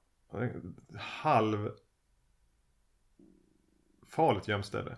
[0.98, 1.70] Halv...
[4.15, 4.97] Farligt gömställe.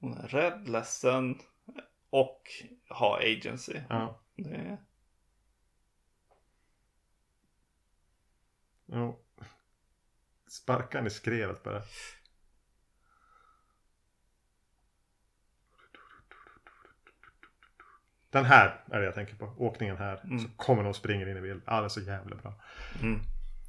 [0.00, 1.40] Hon är rädd, ledsen
[2.10, 2.42] och
[2.88, 3.80] har agency.
[3.88, 4.20] Ja.
[4.36, 4.84] Det är...
[8.86, 9.24] Jo.
[10.46, 11.82] Sparkar han i skrevet bara.
[18.30, 19.44] Den här är det jag tänker på.
[19.58, 20.24] Åkningen här.
[20.24, 20.38] Mm.
[20.38, 21.62] Så kommer någon och springer in i bild.
[21.66, 22.62] Ja, det är så jävla bra.
[23.02, 23.20] Mm.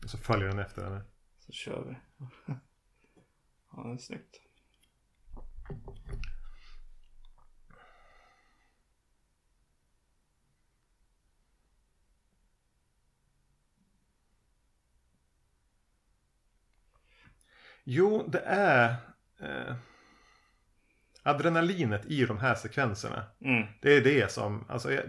[0.03, 1.01] Och så följer den efter henne.
[1.39, 1.95] Så kör vi.
[3.75, 4.41] Ja, det är snyggt.
[17.87, 18.95] Jo, det är
[19.41, 19.75] eh,
[21.23, 23.23] adrenalinet i de här sekvenserna.
[23.41, 23.67] Mm.
[23.81, 25.03] Det är det som, alltså, jag,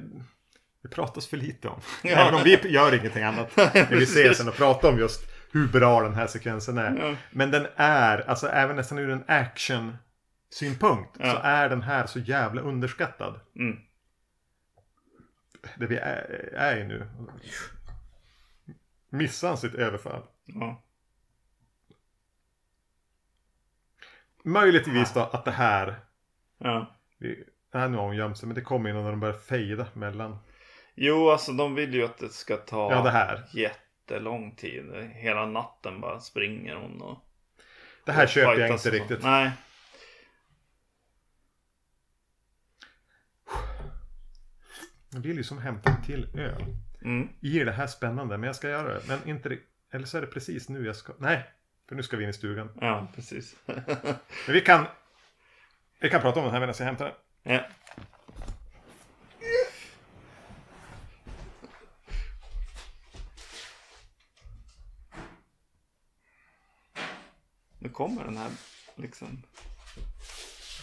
[0.82, 1.80] det pratas för lite om.
[2.02, 2.10] Ja.
[2.10, 5.68] Även om vi gör ingenting annat när vi ses än att prata om just hur
[5.68, 6.96] bra den här sekvensen är.
[6.96, 7.16] Ja.
[7.30, 9.96] Men den är, alltså även nästan ur en action
[10.50, 11.32] synpunkt Ja.
[11.32, 13.40] så är den här så jävla underskattad.
[13.56, 13.78] Mm.
[15.76, 17.06] Det vi är, är i nu.
[19.10, 20.22] Missar han sitt överfall?
[20.44, 20.82] Ja.
[24.44, 26.00] Möjligtvis då att det här,
[26.58, 26.96] ja.
[27.18, 29.86] vi, här nu har hon gömt sig, men det kommer ju när de börjar fejda
[29.92, 30.38] mellan.
[30.94, 33.44] Jo, alltså de vill ju att det ska ta Ja, det här.
[34.06, 35.10] Jättelång tid.
[35.14, 37.18] Hela natten bara springer hon och
[38.04, 39.22] Det här och köper jag inte riktigt.
[39.22, 39.50] Nej.
[45.10, 46.64] Jag vill ju som hämta en till öl.
[47.04, 47.28] Mm.
[47.40, 49.02] I det här spännande, men jag ska göra det.
[49.08, 49.58] Men inte
[49.92, 51.12] Eller så är det precis nu jag ska...
[51.18, 51.50] Nej,
[51.88, 52.70] för nu ska vi in i stugan.
[52.80, 53.56] Ja, precis.
[53.66, 54.86] Men vi kan...
[56.00, 57.54] Vi kan prata om det här medan jag hämtar den.
[57.54, 57.60] ja.
[67.86, 68.50] Nu kommer den här
[68.96, 69.42] liksom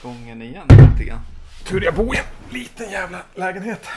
[0.03, 1.21] gången igen lite grann.
[1.65, 3.88] Tur jag bor i en liten jävla lägenhet.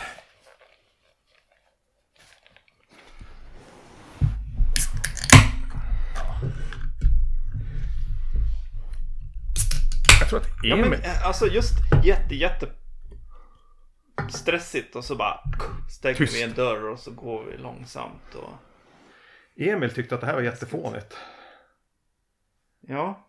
[10.20, 10.90] Jag tror att Ja, Emil...
[10.90, 11.74] men, eh, alltså just
[12.04, 12.68] jätte, jätte
[14.28, 15.40] stressigt och så bara
[15.90, 16.34] stänger Tyst.
[16.34, 18.52] vi en dörr och så går vi långsamt och
[19.56, 21.16] Emil tyckte att det här var jättefånigt.
[22.86, 23.22] Ja.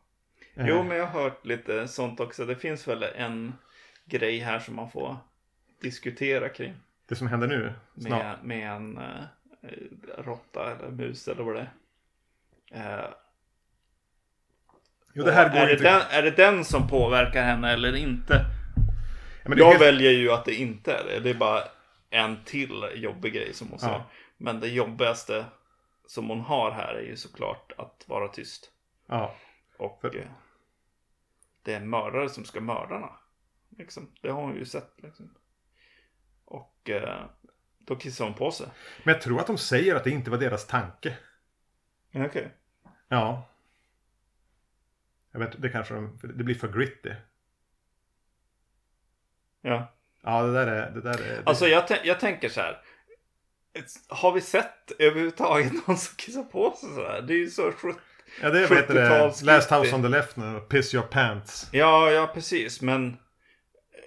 [0.56, 2.46] Eh, Jo, men jag har hört lite sånt också.
[2.46, 3.54] Det finns väl en
[4.06, 5.18] grej här som man får
[5.82, 6.74] diskutera kring.
[7.06, 7.74] Det som händer nu.
[7.98, 8.20] Snart.
[8.20, 9.24] Med, med en eh,
[10.18, 11.68] råtta eller mus eller vad det
[12.72, 13.00] är.
[13.00, 13.10] Eh,
[15.14, 18.46] Jo, det här går är, det den, är det den som påverkar henne eller inte?
[19.46, 19.82] Ja, Jag helt...
[19.82, 21.20] väljer ju att det inte är det.
[21.20, 21.64] Det är bara
[22.10, 23.80] en till jobbig grej som hon.
[23.82, 24.06] Ja.
[24.38, 25.46] Men det jobbigaste
[26.08, 28.72] som hon har här är ju såklart att vara tyst.
[29.08, 29.36] Ja.
[29.78, 30.28] Och eh,
[31.62, 33.12] det är mördare som ska mörda henne.
[33.70, 34.12] Liksom.
[34.22, 34.94] Det har hon ju sett.
[34.98, 35.34] Liksom.
[36.46, 37.26] Och eh,
[37.78, 38.68] då kissar hon på sig.
[39.04, 41.18] Men jag tror att de säger att det inte var deras tanke.
[42.14, 42.54] Okej.
[43.08, 43.50] Ja.
[45.32, 46.20] Jag vet, det kanske de...
[46.22, 47.14] Det blir för gritty.
[49.62, 49.94] Ja.
[50.22, 50.92] Ja, det där är...
[50.92, 51.44] Det där är det...
[51.46, 52.82] Alltså jag, jag tänker så här.
[54.10, 57.22] Har vi sett överhuvudtaget någon som kissar på sig så här?
[57.22, 57.74] Det är ju så.
[58.42, 59.10] Ja, det heter det?
[59.10, 59.72] 70-tals Last.
[59.72, 60.60] House on the Left nu.
[60.70, 61.70] Piss your pants.
[61.72, 62.82] Ja, ja precis.
[62.82, 63.18] Men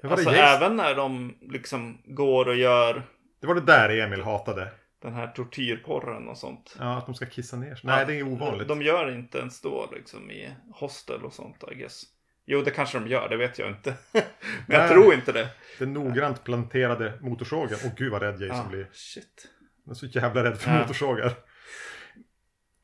[0.04, 3.02] alltså även när de liksom går och gör
[3.40, 4.68] det var det där Emil hatade.
[5.02, 6.76] den här tortyrporren och sånt.
[6.78, 7.80] Ja, att de ska kissa ner sig.
[7.90, 8.68] Nej, det är ovanligt.
[8.68, 12.02] De gör inte ens då liksom i hostel och sånt I guess.
[12.46, 13.94] Jo, det kanske de gör, det vet jag inte.
[14.12, 14.22] Men
[14.66, 14.88] jag Nej.
[14.88, 15.48] tror inte det.
[15.78, 17.78] Den noggrant planterade motorsågen.
[17.84, 18.88] Åh gud vad rädd Jason Ah, blir.
[18.92, 19.48] shit.
[19.84, 20.78] Jag är så jävla rädd för Ja.
[20.78, 21.32] motorsågar.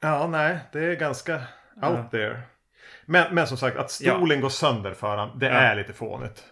[0.01, 1.45] Ja, nej, det är ganska out
[1.83, 2.09] Ja.
[2.11, 2.43] there.
[3.07, 5.53] Men, men som sagt, att stolen går sönder för honom, det Ja.
[5.53, 6.45] är lite fånigt.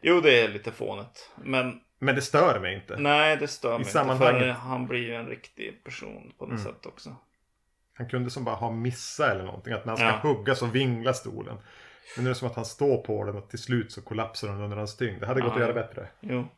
[0.00, 1.30] Jo, det är lite fånigt.
[1.36, 2.96] Men Men det stör mig inte.
[2.96, 3.90] nej, det stör mig inte.
[3.90, 4.56] För sammanhanget.
[4.56, 6.64] han blir ju en riktig person på något Mm.
[6.72, 7.16] sätt också.
[7.94, 9.72] Han kunde som bara ha missa eller någonting.
[9.72, 10.34] Att när han ska Ja.
[10.34, 11.56] hugga så vinglar stolen.
[12.16, 14.48] Men nu är det som att han står på den och till slut så kollapsar
[14.48, 15.20] den under hans tyngd.
[15.20, 15.54] Det hade gått Ja.
[15.54, 16.06] att göra bättre.
[16.20, 16.48] Jo.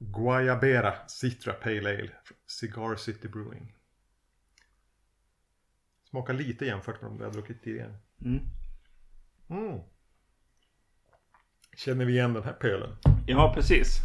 [0.00, 2.10] Guayabera Citra Pale Ale.
[2.46, 3.74] Cigar City Brewing.
[6.04, 7.94] Smakar lite jämfört med de vi har druckit tidigare.
[8.24, 8.40] Mm.
[9.50, 9.80] Mm.
[11.76, 12.96] Känner vi igen den här pölen?
[13.26, 13.96] Ja, precis.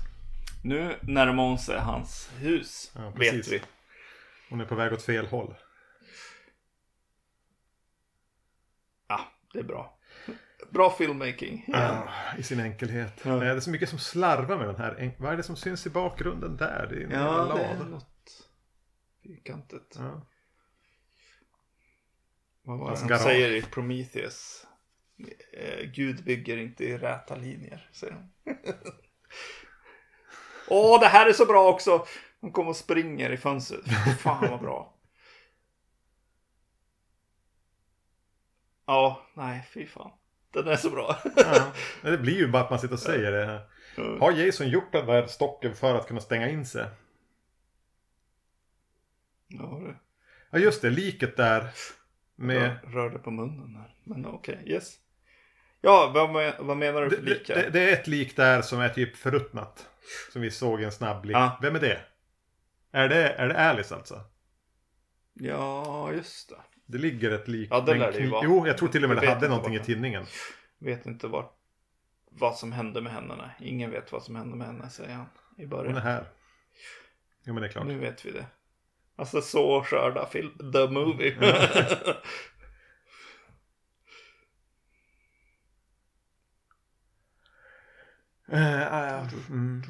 [0.63, 3.61] Nu närmar hon sig hans hus, Ja, vet vi.
[4.49, 5.55] Hon är på väg åt fel håll.
[9.07, 9.19] Ja,
[9.53, 9.94] det är bra.
[10.69, 11.65] Bra filmmaking.
[11.67, 13.21] Ja, I sin enkelhet.
[13.25, 13.31] Ja.
[13.33, 15.15] Eh, Det är så mycket som slarvar med den här.
[15.19, 16.87] Vad är det som syns i bakgrunden där?
[16.89, 17.89] Det är en Ja, jävla det är lada.
[17.89, 18.49] något
[19.23, 19.95] fyrkantigt.
[19.95, 20.27] Ja.
[22.63, 24.65] Vad var det han säger i Prometheus?
[25.53, 28.29] Eh, Gud bygger inte i räta linjer, säger han.
[30.69, 32.05] Åh, det här är så bra också!
[32.41, 33.85] Han kommer och springer i fönstret.
[34.19, 34.91] Fan vad bra.
[38.85, 40.11] Ja, nej, fy fan.
[40.55, 41.17] Den är så bra.
[41.35, 41.71] Ja.
[42.01, 43.61] Det blir ju bara att man sitter och säger det.
[44.19, 46.85] Har Jason gjort den där stocken för att kunna stänga in sig?
[49.47, 49.95] Ja, det
[50.49, 51.67] Ja just det, liket där.
[52.35, 52.61] Med...
[52.61, 53.95] rör, rörde på munnen här.
[54.03, 54.93] Men okej, yes.
[55.81, 57.55] Ja, vad, vad menar du Det, för det, lika?
[57.55, 59.89] det, det är ett lik där som är typ förruttnat.
[60.31, 61.35] Som vi såg en snabb blick.
[61.35, 61.59] Ja.
[61.61, 61.99] Vem är det?
[62.91, 64.21] Är det, är det Alice alltså?
[65.33, 66.55] Ja, just det.
[66.85, 67.67] Det ligger ett lik.
[67.71, 68.41] Ja, det lär det ju vara.
[68.45, 70.25] Jo, jag tror till och med Jag det hade någonting i vart- tidningen.
[70.77, 71.49] Vet inte vad,
[72.31, 73.35] vad som hände med henne.
[73.35, 73.69] Nej.
[73.69, 75.25] Ingen vet vad som hände med henne, säger han
[75.57, 75.95] i Hon början.
[75.95, 76.25] är här.
[77.43, 77.87] Jo men det är klart.
[77.87, 78.45] Nu vet vi det.
[79.15, 80.71] Alltså så skörda film.
[80.73, 81.37] The Movie.
[88.51, 89.81] Eh, eh, mm.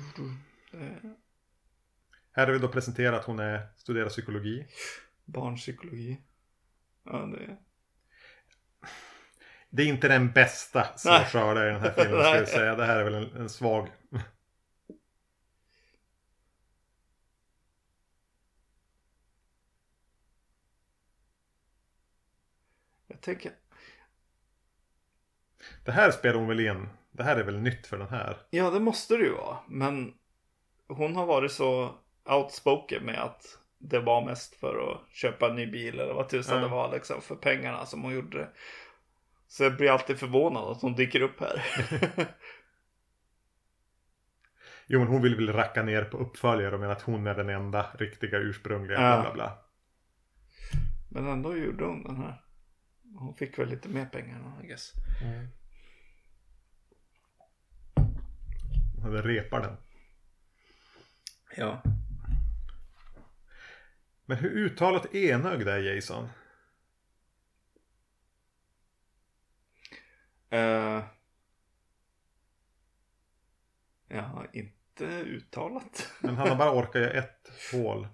[2.32, 4.68] Här har vi då presenterat att hon är, studerar psykologi.
[5.26, 6.22] Barnpsykologi.
[7.06, 7.58] Ja, det
[9.70, 11.26] Det är inte den bästa Nej.
[11.26, 12.38] skördar i den här filmen Nej.
[12.38, 12.76] jag säga.
[12.76, 13.92] Det här är väl en, en svag.
[23.08, 23.52] Jag tänker.
[25.86, 26.90] Det här spelar hon väl in.
[27.12, 28.38] Det här är väl nytt för den här.
[28.50, 29.58] Ja, det måste det ju vara.
[29.68, 30.14] Men
[30.88, 33.60] hon har varit så outspoken med att
[33.90, 36.64] det var mest för att köpa en ny bil eller vad tusan Ja.
[36.64, 38.50] det var liksom för pengarna som hon gjorde det.
[39.48, 41.64] Så jag blir alltid förvånad att hon dyker upp här.
[44.88, 47.50] Jo men hon vill väl racka ner på uppföljare och menar att hon är den
[47.50, 49.02] enda riktiga ursprungliga.
[49.02, 49.22] Ja.
[49.22, 49.58] Bla, bla.
[51.10, 52.42] Men ändå gjorde hon den här.
[53.16, 54.94] Hon fick väl lite mer pengar I guess.
[58.96, 59.78] Hon hade repar den.
[61.58, 61.82] Ja.
[64.26, 66.30] Men hur uttalat enögd är Jason?
[70.54, 71.04] Uh,
[74.08, 76.14] jag har inte uttalat.
[76.22, 78.08] Men han har bara orkat göra ett hål.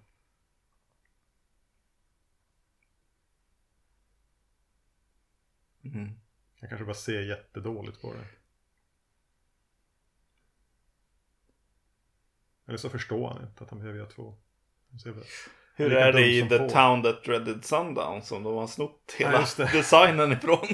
[5.83, 6.19] Mm.
[6.59, 8.25] Han kanske bara ser jättedåligt på det.
[12.65, 14.37] Eller så förstår han inte att han behöver göra två.
[14.89, 15.23] Han ser väl-
[15.81, 16.69] Hur Lika är det i The Paul.
[16.69, 19.69] Town That Dreaded Sundown som de har snott hela det.
[19.73, 20.67] designen ifrån?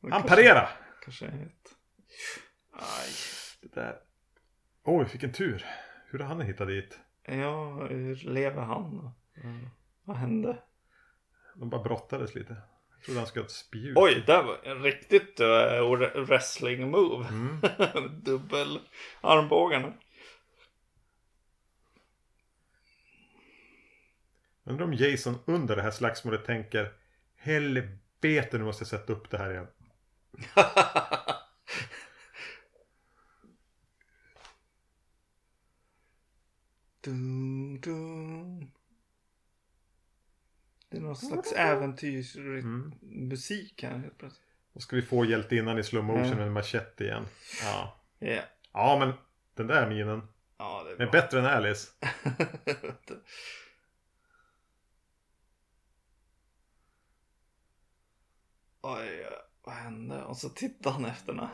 [0.10, 0.68] Han parerar!
[1.04, 1.74] Kanske är ett...
[2.72, 3.10] Aj.
[3.62, 3.96] Det där.
[4.84, 5.66] Oj, vilken tur.
[6.10, 6.98] Hur har han hittat dit?
[7.26, 9.10] Ja, hur lever han?
[10.04, 10.56] Vad hände?
[11.54, 12.56] De bara brottades lite.
[12.96, 13.96] Jag trodde han skulle ha ett spjut.
[13.96, 17.28] Oj, det var en riktigt uh, wrestling move.
[17.28, 17.60] Mm.
[18.22, 18.80] Dubbel
[19.20, 19.92] armbågarna.
[24.68, 26.92] Undrar om Jason under det här slagsmålet tänker
[27.36, 29.66] Helvete nu måste jag sätta upp det här igen.
[37.04, 38.70] dum, dum.
[40.88, 44.44] Det är någon slags äventyrsmusik här helt plötsligt.
[44.72, 46.36] Då ska vi få hjältinnan i slow motion Mm.
[46.38, 47.26] med en machete igen.
[47.62, 47.96] Ja.
[48.18, 48.42] Ja,
[48.72, 49.12] ja, men
[49.54, 50.22] den där minen
[50.58, 51.88] ja det är är bättre än Alice.
[58.96, 59.26] Oj,
[59.64, 60.24] vad hände?
[60.24, 61.50] Och så tittar han efter henne.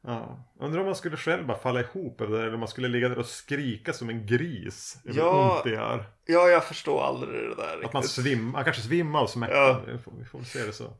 [0.00, 0.44] Ja.
[0.58, 3.08] Undrar om man skulle själv bara falla ihop över det eller om man skulle ligga
[3.08, 5.00] där och skrika som en gris.
[5.04, 5.54] Över Ja.
[5.56, 6.04] ont det gör.
[6.24, 8.24] ja, jag förstår aldrig det där Att man riktigt.
[8.24, 9.54] svimmar, man kanske svimmar av smärta.
[9.54, 9.82] Ja.
[9.86, 10.96] Vi, får, vi får väl se det så.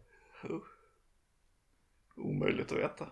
[2.17, 3.07] Omöjligt att veta.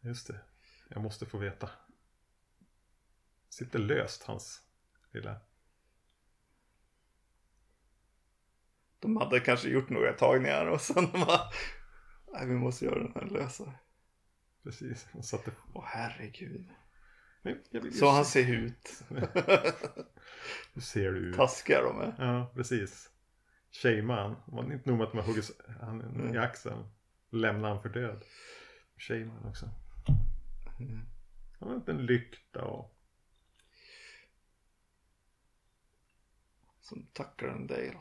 [0.00, 0.40] Just det.
[0.88, 1.70] Jag måste få veta.
[3.48, 4.60] Sitter löst hans
[5.12, 5.40] lilla...
[9.00, 11.40] De hade kanske gjort några tagningar och sen bara...
[12.32, 13.72] Nej, vi måste göra den här lösare.
[14.62, 15.08] Precis.
[15.12, 15.52] Han satte...
[15.72, 16.68] Åh herregud.
[17.42, 17.62] Nej,
[17.92, 18.44] Så han se.
[18.44, 19.02] ser ut.
[20.74, 21.36] Hur ser du ut?
[21.36, 22.14] Taskiga de är.
[22.18, 23.10] Ja, precis.
[23.82, 24.36] Shamea han.
[24.46, 25.44] Var inte nog med att man hugger
[25.80, 26.34] han Mm.
[26.34, 26.88] i axeln.
[27.30, 28.24] Lämnar han för död.
[28.98, 29.68] Shamea han också.
[30.80, 31.00] Mm.
[31.60, 32.98] Han har en lykta och...
[36.92, 37.98] Som tackar en Dale.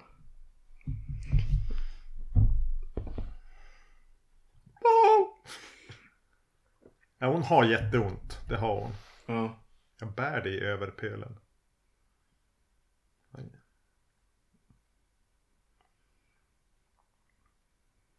[7.18, 8.40] Ja, hon har jätteont.
[8.50, 8.92] Det har hon.
[9.26, 9.60] Ja.
[10.00, 11.40] Jag bär dig över pölen.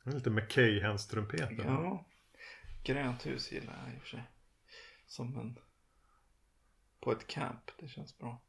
[0.05, 1.67] Det är lite McKay hands trumpeten.
[1.67, 2.07] ja.
[2.85, 4.31] Grönt hus gillar jag i och för sig.
[5.07, 5.59] Som en...
[7.01, 7.71] På ett camp.
[7.79, 8.43] Det känns bra.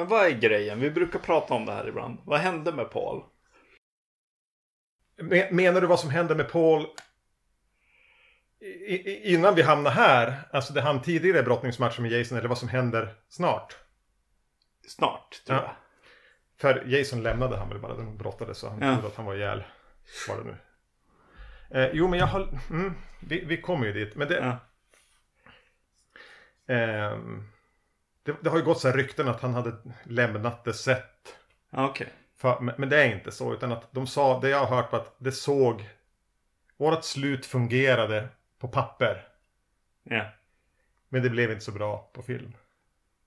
[0.00, 0.80] Men vad är grejen?
[0.80, 2.18] Vi brukar prata om det här ibland.
[2.24, 3.24] Vad hände med Paul?
[5.16, 6.86] Men- Menar du vad som händer med Paul
[8.60, 10.34] i, innan vi hamnar här?
[10.52, 13.76] Alltså det han tidigare brottningsmatchen med Jason eller vad som händer snart?
[14.88, 15.64] Snart, tror Ja.
[15.64, 15.74] jag.
[16.60, 18.92] För Jason lämnade han väl bara, de brottades så han Ja.
[18.94, 19.64] trodde att han var ihjäl.
[20.28, 20.56] Var det nu.
[21.80, 22.94] Eh, jo men jag har, mm,
[23.28, 24.14] vi, vi kommer ju dit.
[24.16, 24.56] Men det, Ja.
[26.74, 27.44] ehm,
[28.22, 31.36] det, det har ju gått så här rykten att han hade lämnat det sett.
[31.70, 32.12] Okej.
[32.36, 34.92] För, men, men det är inte så, utan att de sa, det jag har hört
[34.92, 35.88] var att det såg,
[36.76, 38.28] vårat slut fungerade
[38.58, 39.28] på papper.
[40.02, 40.30] Ja.
[41.08, 42.52] Men det blev inte så bra på film.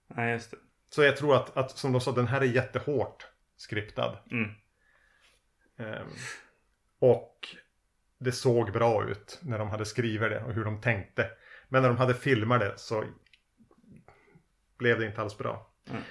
[0.07, 0.57] Nej, just det.
[0.89, 4.17] Så jag tror att, att som de sa, den här är jättehårt skriptad.
[4.31, 4.51] Mm.
[5.77, 6.07] Ehm,
[6.99, 7.47] och
[8.17, 11.29] det såg bra ut när de hade skrivit det och hur de tänkte.
[11.69, 13.03] Men när de hade filmat det så
[14.83, 15.71] blev det inte alls bra.
[15.89, 16.01] Mm.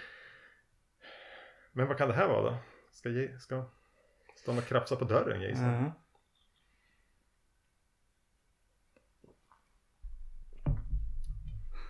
[1.73, 2.57] Men vad kan det här vara då?
[2.93, 3.65] Ska, ge, ska
[4.37, 5.65] stå och krafsa på dörren Jason?
[5.65, 5.93] Ja.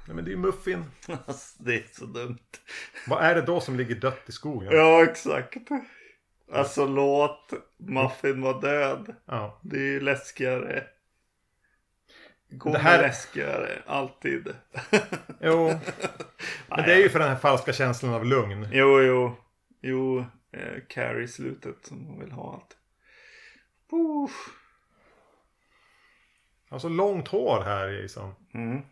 [0.07, 0.85] Nej men det är ju Muffin.
[1.27, 2.39] Alltså, det är så dumt.
[3.07, 4.73] Vad är det då som ligger dött i skogen?
[4.73, 5.57] Ja, exakt.
[6.53, 9.15] Alltså låt Muffin vara död.
[9.25, 9.61] Ja.
[9.63, 10.87] Det är ju läskigare.
[12.53, 14.55] Gå Det här- läskigare, alltid.
[15.41, 15.67] Jo,
[16.69, 18.69] men det är ju för den här falska känslan av lugn.
[18.73, 19.37] Jo, jo.
[19.81, 20.19] Jo,
[20.53, 22.77] eh, Carrie-slutet som hon vill ha allt.
[23.93, 24.49] Uff.
[26.69, 28.35] Han har så långt hår här Jason.
[28.55, 28.83] Mm.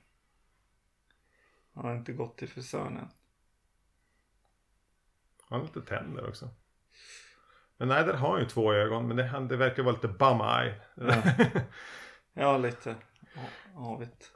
[1.75, 3.09] Han har inte gått till frisören än.
[5.49, 6.49] Han har lite tänder också.
[7.77, 9.09] Men nej, där har han ju två ögon.
[9.09, 10.75] Men det, det verkar vara lite bum eye.
[10.95, 11.23] Ja.
[12.33, 12.95] Ja, lite
[13.77, 14.33] avigt.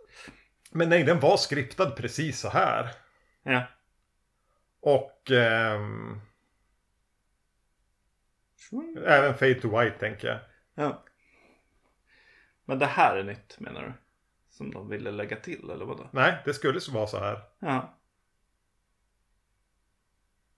[0.70, 2.90] Men nej, den var skriptad precis så här.
[3.42, 3.62] Ja.
[4.80, 6.20] Och ehm,
[9.06, 10.40] även Fade to White tänker jag.
[10.74, 11.04] ja.
[12.64, 13.92] Men det här är nytt menar du?
[14.50, 16.08] Som de ville lägga till eller vadå?
[16.12, 17.42] Nej, det skulle så vara så här.
[17.58, 17.98] Ja.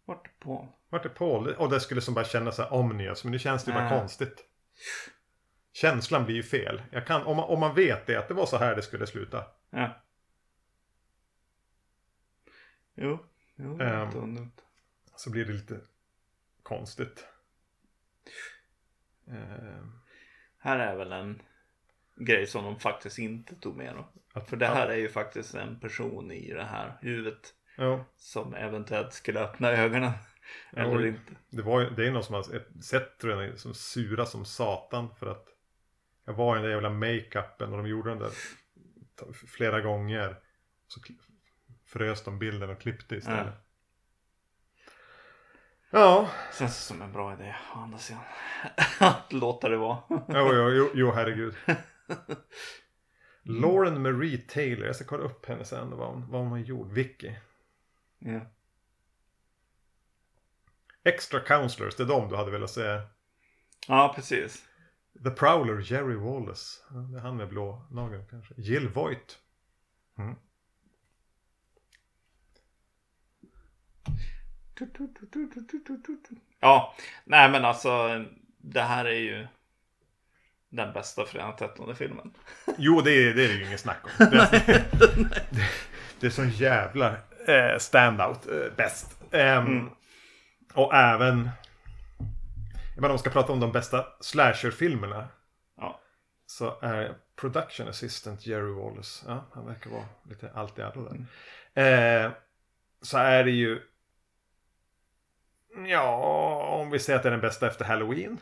[0.04, 0.66] Vart är Paul?
[0.88, 1.54] Vart är Paul?
[1.54, 3.24] Och det skulle som bara kännas så här omnius.
[3.24, 4.44] Men nu känns det ju bara konstigt.
[5.80, 6.82] Känslan blir ju fel.
[7.06, 9.44] Kan, om, man, om man vet det, att det var så här det skulle sluta.
[9.70, 10.02] Ja.
[12.94, 13.18] Jo.
[13.56, 14.64] Jo, onödigt.
[15.16, 15.80] Så blir det lite
[16.62, 17.26] konstigt.
[19.28, 19.92] Ehm,
[20.58, 21.42] Här är väl en
[22.16, 24.40] grej som de faktiskt inte tog med då.
[24.40, 29.12] För det här är ju faktiskt en person i det här huvudet Ja, som eventuellt
[29.12, 30.12] skulle öppna ögonen.
[30.72, 31.32] Ja, Eller och- inte.
[31.50, 35.14] det, var, det är någon som har ett- sett tror jag som sura som satan
[35.18, 35.46] för att
[36.26, 38.32] jag var i den där jävla makeupen och de gjorde den där
[39.46, 40.36] flera gånger.
[40.88, 41.00] Så
[41.86, 43.54] frös de bilden och klippte istället.
[45.90, 48.22] Ja, Känns som en bra idé å andra sidan.
[49.00, 49.98] Att låta det vara.
[50.08, 51.54] jo, jo, jo, jo herregud.
[53.42, 56.92] Lauren Marie Taylor, jag ska kolla upp henne sen vad hon, vad hon har gjort.
[56.92, 57.32] Vicky.
[58.18, 58.40] Ja.
[61.04, 63.02] Extra Counselors, det är de du hade velat säga.
[63.88, 64.68] ja, precis.
[65.24, 66.80] The Prowler, Jerry Wallace.
[66.90, 68.54] Ja, Det är han med blå nageln kanske.
[68.56, 69.38] Jill Voight.
[70.18, 70.34] Mm.
[76.60, 76.94] Ja,
[77.24, 78.24] nej men alltså
[78.58, 79.46] det här är ju
[80.68, 82.32] den bästa Fredag 13 filmen.
[82.78, 84.10] Jo, det är, det är ju ingen snack om.
[84.30, 85.30] Det, det,
[86.20, 87.16] det är sån jävla
[87.46, 89.22] eh, standout eh, bäst.
[89.30, 89.90] Ehm,
[90.74, 91.50] Och även...
[92.96, 95.28] Menar, om man ska prata om de bästa slasher-filmerna.
[95.76, 96.00] Ja.
[96.46, 99.24] Så är production assistant Jerry Wallace.
[99.28, 101.08] Ja, han verkar vara lite allt i allo
[101.74, 102.24] där.
[102.24, 102.30] Eh,
[103.02, 103.80] så är det ju...
[105.86, 106.16] Ja,
[106.80, 108.38] om vi säger att det är den bästa efter Halloween.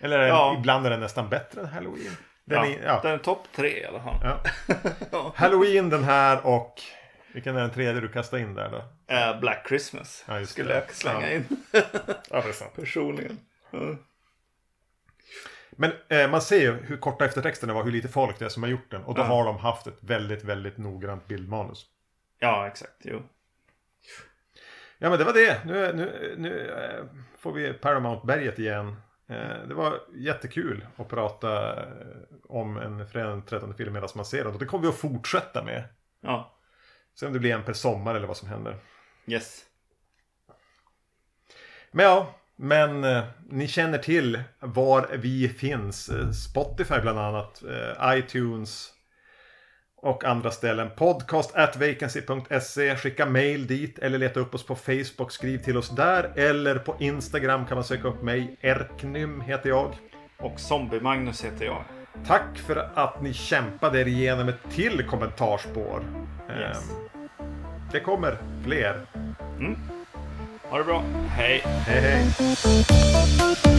[0.00, 0.54] Eller Ja.
[0.58, 2.16] ibland är den nästan bättre än Halloween.
[2.44, 3.00] Den ja, är, ja.
[3.02, 4.20] Den är topp tre i alla fall.
[4.22, 4.40] Ja.
[5.12, 5.32] Ja.
[5.36, 6.80] Halloween den här och
[7.32, 9.14] vilken är den tredje du kastar in där då?
[9.14, 10.74] Eh, Black Christmas Ja, skulle det.
[10.74, 11.80] jag slänga in Ja,
[12.30, 12.74] det är sant.
[12.76, 13.38] personligen.
[15.70, 18.62] Men eh, man ser ju hur korta eftertexterna var, hur lite folk det är som
[18.62, 19.04] har gjort den.
[19.04, 19.26] Och då Ja.
[19.26, 21.86] har de haft ett väldigt, väldigt noggrant bildmanus.
[22.38, 22.92] ja, exakt.
[23.00, 23.22] Jo.
[24.98, 25.64] Ja men det var det.
[25.64, 27.04] Nu, nu, nu eh,
[27.38, 28.96] får vi Paramount-berget igen.
[29.28, 31.86] Eh, det var jättekul att prata eh,
[32.48, 34.52] om en fredag den 13 film medan man ser den.
[34.52, 35.84] Och det kommer vi att fortsätta med.
[36.20, 36.54] Ja,
[37.14, 38.76] Se om det blir en per sommar eller vad som händer.
[39.26, 39.64] yes.
[41.90, 46.08] Men ja, men eh, ni känner till var vi finns.
[46.08, 48.90] Eh, Spotify bland annat, eh, iTunes
[50.02, 50.90] och andra ställen.
[50.96, 52.96] Podcast at vacancy.se.
[52.96, 55.32] Skicka mail dit eller leta upp oss på Facebook.
[55.32, 56.32] Skriv till oss där.
[56.36, 58.56] Eller på Instagram kan man söka upp mig.
[58.60, 59.94] Erknym heter jag.
[60.38, 61.84] Och Zombie-Magnus heter jag.
[62.26, 66.04] Tack för att ni kämpade er igenom ett till kommentarspår.
[66.58, 66.90] Yes.
[66.90, 67.48] Ehm,
[67.92, 69.06] Det kommer fler.
[70.70, 71.02] Ha det bra.
[71.36, 71.62] Hej.
[71.86, 73.77] Hej hej.